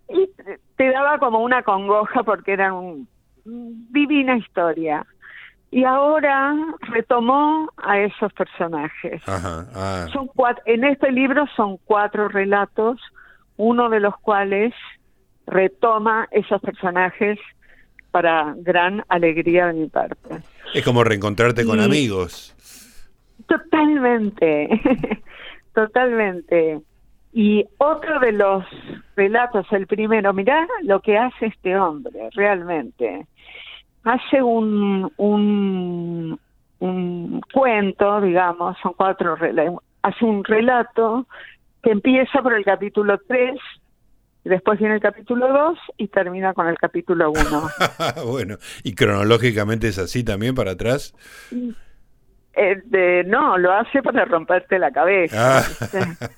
Y 0.10 0.30
te- 0.78 0.92
daba 0.92 1.18
como 1.18 1.40
una 1.40 1.64
congoja 1.64 2.24
porque 2.24 2.54
era 2.54 2.74
un 2.74 3.08
divina 3.46 4.38
historia. 4.38 5.06
Y 5.72 5.86
ahora 5.86 6.54
retomó 6.82 7.68
a 7.78 8.00
esos 8.00 8.32
personajes. 8.34 9.22
ajá. 9.28 9.66
Ah, 9.74 10.06
Son 10.14 10.28
cuat- 10.28 10.62
en 10.66 10.84
este 10.84 11.12
libro 11.12 11.46
son 11.56 11.78
cuatro 11.86 12.28
relatos, 12.30 13.02
uno 13.58 13.90
de 13.90 14.00
los 14.00 14.16
cuales 14.18 14.74
retoma 15.48 16.28
esos 16.32 16.62
personajes 16.62 17.40
para 18.14 18.54
gran 18.58 19.04
alegría 19.10 19.66
de 19.68 19.74
mi 19.74 19.88
parte. 19.90 20.38
es 20.76 20.84
como 20.86 21.04
reencontrarte 21.04 21.66
con 21.66 21.80
amigos. 21.80 22.56
Totalmente, 23.48 24.70
totalmente. 25.74 26.80
Y 27.34 27.66
otro 27.80 28.20
de 28.20 28.34
los 28.34 28.64
relatos, 29.16 29.66
el 29.72 29.88
primero, 29.88 30.32
mirá 30.32 30.68
lo 30.84 31.00
que 31.02 31.18
hace 31.18 31.48
este 31.48 31.76
hombre, 31.76 32.30
realmente. 32.36 33.26
Hace 34.04 34.44
un, 34.44 35.12
un, 35.18 36.40
un 36.80 37.42
cuento, 37.52 38.22
digamos, 38.22 38.78
son 38.84 38.94
cuatro, 38.96 39.36
rela- 39.38 39.80
hace 40.04 40.24
un 40.26 40.44
relato 40.44 41.26
que 41.82 41.90
empieza 41.92 42.44
por 42.44 42.54
el 42.54 42.64
capítulo 42.64 43.18
3, 43.28 43.60
después 44.50 44.80
viene 44.80 44.96
el 44.96 45.02
capítulo 45.02 45.48
2 45.48 45.80
y 45.98 46.08
termina 46.08 46.54
con 46.54 46.68
el 46.68 46.78
capítulo 46.78 47.32
1. 47.32 47.70
bueno, 48.32 48.58
y 48.84 48.94
cronológicamente 48.96 49.88
es 49.88 49.98
así 50.00 50.24
también 50.24 50.56
para 50.56 50.72
atrás. 50.72 51.14
Eh, 52.56 52.82
de- 52.86 53.24
no, 53.26 53.58
lo 53.58 53.74
hace 53.74 54.04
para 54.04 54.26
romperte 54.26 54.78
la 54.80 54.92
cabeza. 54.92 55.60
Ah. 55.60 56.30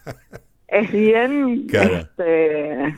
Es 0.67 0.91
bien, 0.91 1.67
Claro. 1.69 1.95
este, 1.97 2.95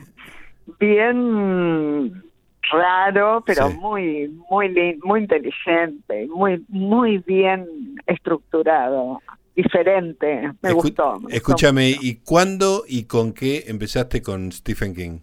bien 0.78 2.22
raro, 2.70 3.42
pero 3.46 3.68
Sí. 3.70 3.76
muy, 3.78 4.28
muy, 4.50 4.98
muy 5.02 5.20
inteligente, 5.20 6.26
muy, 6.28 6.64
muy 6.68 7.18
bien 7.18 7.66
estructurado, 8.06 9.20
diferente. 9.62 10.52
Me 10.62 10.70
Escu- 10.70 10.74
gustó. 10.74 11.12
me 11.14 11.18
gustó 11.22 11.36
Escúchame, 11.36 11.90
mucho. 11.90 12.00
¿y 12.06 12.16
cuándo 12.16 12.84
y 12.88 13.04
con 13.04 13.32
qué 13.32 13.64
empezaste 13.66 14.22
con 14.22 14.50
Stephen 14.52 14.94
King? 14.94 15.20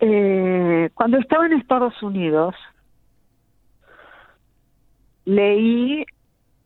Eh, 0.00 0.90
cuando 0.94 1.18
estaba 1.18 1.46
en 1.46 1.52
Estados 1.54 2.02
Unidos, 2.02 2.54
leí 5.24 6.04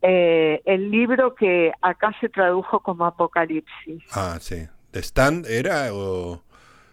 eh, 0.03 0.61
el 0.65 0.91
libro 0.91 1.35
que 1.35 1.73
acá 1.83 2.15
se 2.21 2.29
tradujo 2.29 2.81
como 2.81 3.05
Apocalipsis, 3.07 4.03
Ah, 4.13 4.39
sí. 4.41 4.67
¿The 4.93 5.01
Stand 5.03 5.47
era 5.47 5.93
o 5.93 6.43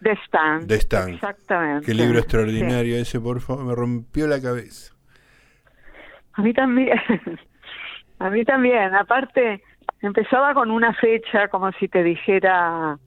The 0.01 0.17
Stand. 0.25 0.67
The 0.67 0.75
Stand. 0.79 1.13
Exactamente. 1.15 1.85
qué 1.85 1.93
libro 1.93 2.13
Sí. 2.15 2.19
extraordinario 2.21 2.95
ese, 2.95 3.19
por 3.19 3.39
favor? 3.41 3.65
Me 3.65 3.75
rompió 3.75 4.25
la 4.27 4.41
cabeza. 4.41 4.95
A 6.33 6.41
mí 6.41 6.53
también. 6.53 6.97
A 8.19 8.29
mí 8.29 8.45
también. 8.45 8.93
Aparte, 8.95 9.61
empezaba 10.01 10.53
con 10.53 10.69
una 10.71 10.93
fecha 10.93 11.47
como 11.47 11.71
si 11.73 11.87
te 11.87 12.03
dijera, 12.03 12.97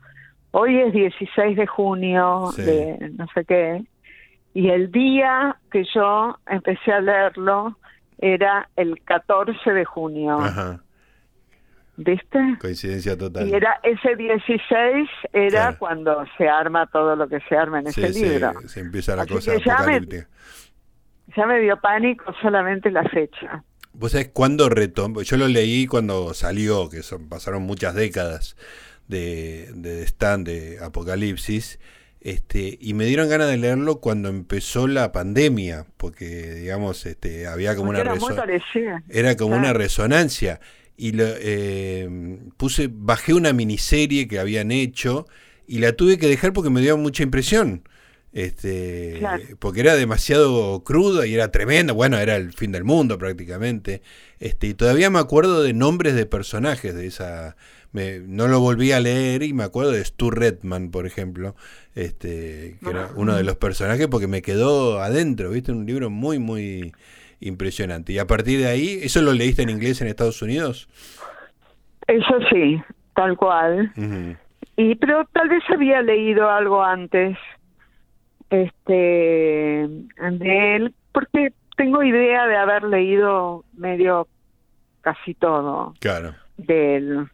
hoy 0.50 0.80
es 0.80 0.92
16 0.92 1.56
de 1.56 1.66
junio 1.66 2.50
Sí. 2.54 2.62
de 2.62 3.10
no 3.16 3.26
sé 3.34 3.44
qué, 3.44 3.82
y 4.54 4.70
el 4.70 4.90
día 4.92 5.56
que 5.70 5.84
yo 5.94 6.38
empecé 6.46 6.92
a 6.92 7.00
leerlo 7.00 7.76
era 8.18 8.68
el 8.76 9.02
14 9.04 9.72
de 9.72 9.84
junio, 9.84 10.38
Ajá, 10.40 10.80
¿viste? 11.96 12.38
coincidencia 12.60 13.16
total. 13.16 13.48
Y 13.48 13.54
era 13.54 13.78
ese 13.82 14.16
16 14.16 15.08
era 15.32 15.50
Claro. 15.62 15.76
cuando 15.78 16.24
se 16.38 16.48
arma 16.48 16.87
todo 16.87 17.16
lo 17.16 17.28
que 17.28 17.40
se 17.48 17.56
arma 17.56 17.80
en 17.80 17.92
Sí, 17.92 18.02
ese 18.02 18.12
sí, 18.12 18.24
libro. 18.28 18.52
se 18.66 18.80
empieza 18.80 19.16
la 19.16 19.22
Así 19.22 19.34
cosa 19.34 19.52
que 19.56 19.60
ya 19.64 19.78
me-. 19.87 20.26
Ya 21.36 21.46
me 21.46 21.60
dio 21.60 21.80
pánico 21.80 22.32
solamente 22.40 22.90
la 22.90 23.04
fecha. 23.08 23.64
¿Vos 23.92 24.12
sabés 24.12 24.30
cuándo 24.32 24.68
retomó? 24.68 25.22
Yo 25.22 25.36
lo 25.36 25.48
leí 25.48 25.86
cuando 25.86 26.34
salió, 26.34 26.88
que 26.88 27.02
son, 27.02 27.28
pasaron 27.28 27.62
muchas 27.62 27.94
décadas 27.94 28.56
de, 29.08 30.02
Stand, 30.06 30.46
de 30.48 30.78
Apocalipsis, 30.82 31.78
este, 32.20 32.78
y 32.80 32.94
me 32.94 33.04
dieron 33.04 33.28
ganas 33.28 33.48
de 33.48 33.56
leerlo 33.58 34.00
cuando 34.00 34.28
empezó 34.30 34.88
la 34.88 35.12
pandemia, 35.12 35.86
porque, 35.96 36.54
digamos, 36.54 37.04
este, 37.06 37.46
había 37.46 37.76
como 37.76 37.88
Porque 37.88 38.00
una 38.02 38.10
era 38.12 38.20
muy 38.20 38.30
reso- 38.32 38.36
parecida. 38.36 39.02
era 39.08 39.36
como 39.36 39.56
una 39.56 39.72
resonancia. 39.72 40.60
Y 40.96 41.12
lo, 41.12 41.24
eh, 41.26 42.38
puse, 42.56 42.88
bajé 42.90 43.34
una 43.34 43.52
miniserie 43.52 44.26
que 44.28 44.38
habían 44.38 44.70
hecho 44.70 45.26
y 45.66 45.78
la 45.78 45.92
tuve 45.92 46.18
que 46.18 46.28
dejar 46.28 46.52
porque 46.52 46.70
me 46.70 46.80
dio 46.80 46.96
mucha 46.96 47.22
impresión. 47.22 47.82
Este, 48.34 49.14
Claro. 49.20 49.42
porque 49.60 49.80
era 49.80 49.94
demasiado 49.94 50.82
crudo 50.82 51.24
y 51.24 51.32
era 51.34 51.52
tremendo, 51.52 51.94
bueno, 51.94 52.18
era 52.18 52.34
el 52.34 52.52
fin 52.52 52.72
del 52.72 52.82
mundo 52.82 53.16
prácticamente. 53.16 54.02
Este, 54.40 54.66
y 54.66 54.74
todavía 54.74 55.08
me 55.08 55.20
acuerdo 55.20 55.62
de 55.62 55.72
nombres 55.72 56.14
de 56.16 56.26
personajes 56.26 56.94
de 56.94 57.06
esa 57.06 57.56
me, 57.92 58.18
no 58.18 58.48
lo 58.48 58.58
volví 58.58 58.90
a 58.90 58.98
leer 58.98 59.44
y 59.44 59.52
me 59.52 59.62
acuerdo 59.62 59.92
de 59.92 60.04
Stu 60.04 60.32
Redman, 60.32 60.90
por 60.90 61.06
ejemplo, 61.06 61.54
este, 61.94 62.76
que 62.82 62.90
era 62.90 63.10
uno 63.14 63.36
de 63.36 63.44
los 63.44 63.54
personajes 63.54 64.08
porque 64.08 64.26
me 64.26 64.42
quedó 64.42 65.00
adentro, 65.00 65.50
¿viste? 65.50 65.70
Un 65.70 65.86
libro 65.86 66.10
muy 66.10 66.40
muy 66.40 66.92
impresionante. 67.38 68.12
Y 68.12 68.18
a 68.18 68.26
partir 68.26 68.58
de 68.58 68.66
ahí, 68.66 68.98
¿eso 69.00 69.22
lo 69.22 69.32
leíste 69.32 69.62
en 69.62 69.70
inglés 69.70 70.00
en 70.00 70.08
Estados 70.08 70.42
Unidos? 70.42 70.88
Eso 72.08 72.34
sí, 72.50 72.82
tal 73.14 73.36
cual. 73.36 73.92
Y 74.76 74.96
pero 74.96 75.24
tal 75.32 75.48
vez 75.48 75.62
había 75.72 76.02
leído 76.02 76.50
algo 76.50 76.82
antes 76.82 77.38
este 78.62 79.88
de 80.30 80.76
él 80.76 80.94
porque 81.12 81.52
tengo 81.76 82.02
idea 82.02 82.46
de 82.46 82.56
haber 82.56 82.84
leído 82.84 83.64
medio 83.74 84.28
casi 85.00 85.34
todo. 85.34 85.94
Claro. 86.00 86.34
De 86.56 86.96
él. 86.96 87.28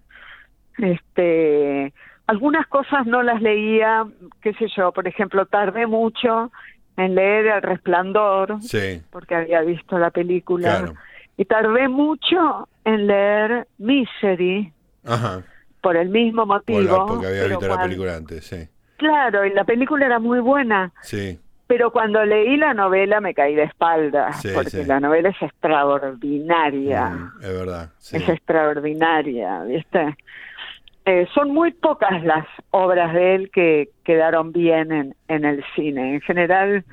Este 0.79 1.93
algunas 2.31 2.67
cosas 2.69 3.07
no 3.07 3.25
las 3.25 3.43
leía, 3.43 4.07
qué 4.41 4.55
sé 4.55 4.67
yo, 4.77 4.93
por 4.93 5.09
ejemplo, 5.09 5.47
tardé 5.47 5.89
mucho 5.89 6.53
en 6.97 7.17
leer 7.17 7.47
El 7.47 7.63
Resplandor, 7.63 8.63
sí. 8.63 9.03
porque 9.11 9.35
había 9.35 9.63
visto 9.63 9.99
la 9.99 10.13
película, 10.13 10.95
y 11.37 11.45
tardé 11.45 11.89
mucho 11.89 12.69
en 12.85 13.09
leer 13.09 13.67
Misery, 13.79 14.73
Ajá. 15.05 15.43
por 15.81 15.97
el 15.97 16.09
mismo 16.11 16.47
motivo. 16.47 17.07
porque 17.07 17.27
había 17.27 17.47
visto 17.49 17.67
la 17.67 17.83
película 17.83 18.15
antes, 18.15 18.45
sí. 18.45 18.69
Claro, 19.01 19.47
y 19.47 19.55
la 19.55 19.65
película 19.65 20.05
era 20.05 20.19
muy 20.19 20.41
buena. 20.41 20.93
Sí. 21.01 21.39
Pero 21.67 21.91
cuando 21.91 22.23
leí 22.23 22.59
la 22.59 22.75
novela 22.75 23.19
me 23.23 23.33
caí 23.33 23.55
de 23.55 23.63
espaldas, 23.63 24.43
porque 24.55 24.85
la 24.85 25.01
novela 25.01 25.31
es 25.31 25.41
extraordinaria. 25.41 27.09
Mm, 27.09 27.33
es 27.41 27.49
verdad. 27.49 27.91
Es 28.13 28.29
extraordinaria, 28.29 29.63
¿viste? 29.63 30.17
Eh, 31.07 31.27
son 31.33 31.55
muy 31.55 31.73
pocas 31.73 32.23
las 32.25 32.47
obras 32.73 33.15
de 33.15 33.37
él 33.37 33.51
que 33.51 33.89
quedaron 34.05 34.53
bien 34.53 34.93
en, 34.93 35.17
en 35.29 35.47
el 35.47 35.65
cine. 35.75 36.17
En 36.17 36.21
general 36.21 36.85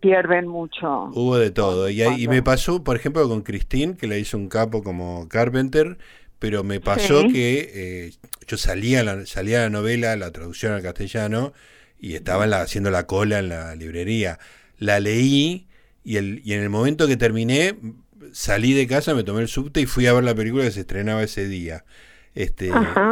pierden 0.00 0.48
mucho. 0.48 1.04
Hubo 1.14 1.38
de 1.38 1.50
todo. 1.50 1.88
Y, 1.88 2.02
y 2.02 2.28
me 2.28 2.42
pasó, 2.42 2.84
por 2.84 2.96
ejemplo, 2.96 3.26
con 3.26 3.40
Christine, 3.40 3.96
que 3.96 4.06
le 4.06 4.18
hizo 4.18 4.36
un 4.36 4.50
capo 4.50 4.82
como 4.82 5.30
Carpenter, 5.30 5.96
pero 6.44 6.62
me 6.62 6.78
pasó 6.78 7.26
que 7.32 7.70
eh, 7.72 8.12
yo 8.46 8.58
salía 8.58 9.02
la, 9.02 9.24
salía 9.24 9.60
la 9.60 9.70
novela, 9.70 10.14
la 10.14 10.30
traducción 10.30 10.74
al 10.74 10.82
castellano, 10.82 11.54
y 11.98 12.16
estaba 12.16 12.44
haciendo 12.60 12.90
la 12.90 13.06
cola 13.06 13.38
en 13.38 13.48
la 13.48 13.74
librería. 13.74 14.38
La 14.78 15.00
leí 15.00 15.66
y, 16.04 16.18
el, 16.18 16.42
y 16.44 16.52
en 16.52 16.60
el 16.60 16.68
momento 16.68 17.08
que 17.08 17.16
terminé, 17.16 17.78
salí 18.34 18.74
de 18.74 18.86
casa, 18.86 19.14
me 19.14 19.24
tomé 19.24 19.40
el 19.40 19.48
subte 19.48 19.80
y 19.80 19.86
fui 19.86 20.06
a 20.06 20.12
ver 20.12 20.22
la 20.22 20.34
película 20.34 20.64
que 20.64 20.70
se 20.70 20.80
estrenaba 20.80 21.22
ese 21.22 21.48
día. 21.48 21.86
Este, 22.34 22.68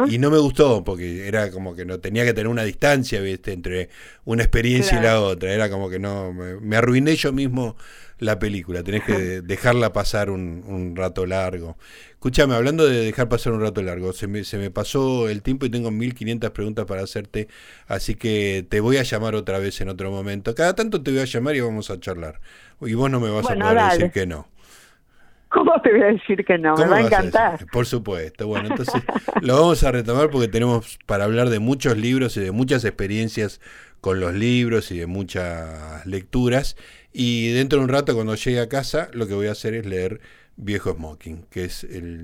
y 0.09 0.17
no 0.17 0.29
me 0.29 0.37
gustó 0.37 0.83
porque 0.83 1.29
era 1.29 1.49
como 1.49 1.75
que 1.75 1.85
no 1.85 2.01
tenía 2.01 2.25
que 2.25 2.33
tener 2.33 2.49
una 2.49 2.63
distancia 2.63 3.21
¿viste? 3.21 3.53
entre 3.53 3.87
una 4.25 4.43
experiencia 4.43 4.99
y 4.99 5.01
la 5.01 5.21
otra. 5.21 5.53
Era 5.53 5.69
como 5.69 5.89
que 5.89 5.97
no, 5.97 6.33
me, 6.33 6.75
arruiné 6.75 7.15
yo 7.15 7.31
mismo 7.31 7.77
la 8.19 8.37
película. 8.37 8.83
Tenés 8.83 9.03
que 9.03 9.41
dejarla 9.41 9.93
pasar 9.93 10.29
un, 10.29 10.63
un, 10.67 10.95
rato 10.97 11.25
largo. 11.25 11.77
Escúchame, 12.11 12.53
hablando 12.53 12.85
de 12.85 13.05
dejar 13.05 13.29
pasar 13.29 13.53
un 13.53 13.61
rato 13.61 13.81
largo, 13.81 14.11
se 14.11 14.27
me, 14.27 14.43
se 14.43 14.57
me 14.57 14.71
pasó 14.71 15.29
el 15.29 15.41
tiempo 15.41 15.65
y 15.65 15.69
tengo 15.69 15.89
1500 15.89 16.51
preguntas 16.51 16.85
para 16.85 17.03
hacerte, 17.03 17.47
así 17.87 18.15
que 18.15 18.65
te 18.67 18.79
voy 18.79 18.95
a 18.97 19.03
llamar 19.03 19.35
otra 19.35 19.59
vez 19.59 19.79
en 19.81 19.89
otro 19.89 20.11
momento. 20.11 20.53
Cada 20.55 20.73
tanto 20.73 21.01
te 21.01 21.11
voy 21.11 21.21
a 21.21 21.25
llamar 21.25 21.55
y 21.55 21.61
vamos 21.61 21.89
a 21.89 21.99
charlar. 21.99 22.41
Y 22.81 22.93
vos 22.93 23.09
no 23.09 23.19
me 23.21 23.29
vas 23.29 23.49
a 23.49 23.55
poder 23.55 23.91
decir 23.91 24.11
que 24.11 24.25
no. 24.25 24.47
¿Cómo 25.53 25.79
te 25.81 25.91
voy 25.91 26.01
a 26.01 26.05
decir 26.07 26.43
que 26.43 26.57
no? 26.57 26.75
Me 26.75 26.85
va 26.85 26.97
a 26.97 27.01
encantar. 27.01 27.65
Por 27.71 27.85
supuesto. 27.85 28.47
Bueno, 28.47 28.69
entonces 28.69 29.03
lo 29.41 29.53
vamos 29.53 29.83
a 29.83 29.91
retomar 29.91 30.29
porque 30.31 30.47
tenemos 30.47 30.97
para 31.05 31.25
hablar 31.25 31.49
de 31.49 31.59
muchos 31.59 31.95
libros 31.95 32.35
y 32.37 32.39
de 32.39 32.51
muchas 32.51 32.83
experiencias 32.85 33.61
con 34.01 34.19
los 34.19 34.33
libros 34.33 34.91
y 34.91 34.97
de 34.97 35.05
muchas 35.05 36.05
lecturas. 36.07 36.75
Y 37.11 37.51
dentro 37.53 37.79
de 37.79 37.85
un 37.85 37.89
rato, 37.89 38.15
cuando 38.15 38.33
llegue 38.33 38.59
a 38.59 38.67
casa, 38.67 39.09
lo 39.13 39.27
que 39.27 39.35
voy 39.35 39.47
a 39.47 39.51
hacer 39.51 39.75
es 39.75 39.85
leer 39.85 40.21
Viejo 40.55 40.93
Smoking, 40.93 41.45
que 41.51 41.65
es 41.65 41.83
el 41.83 42.23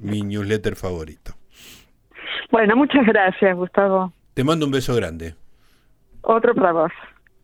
mi 0.00 0.22
newsletter 0.22 0.76
favorito. 0.76 1.32
Bueno, 2.50 2.76
muchas 2.76 3.06
gracias, 3.06 3.56
Gustavo. 3.56 4.12
Te 4.34 4.44
mando 4.44 4.66
un 4.66 4.72
beso 4.72 4.94
grande. 4.94 5.34
Otro 6.20 6.54
para 6.54 6.72
vos. 6.72 6.92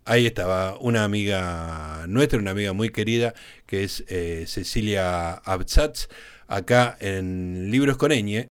Ahí 0.05 0.27
estaba 0.27 0.77
una 0.81 1.05
amiga 1.05 2.07
nuestra, 2.09 2.39
una 2.41 2.51
amiga 2.51 2.73
muy 2.73 2.91
querida, 2.91 3.35
que 3.67 3.85
es 3.85 4.05
eh, 4.09 4.45
Cecilia 4.49 5.35
Absatz, 5.35 6.09
acá 6.49 6.97
en 7.01 7.71
Libros 7.71 7.97
con 7.99 8.11
Eñe. 8.11 8.41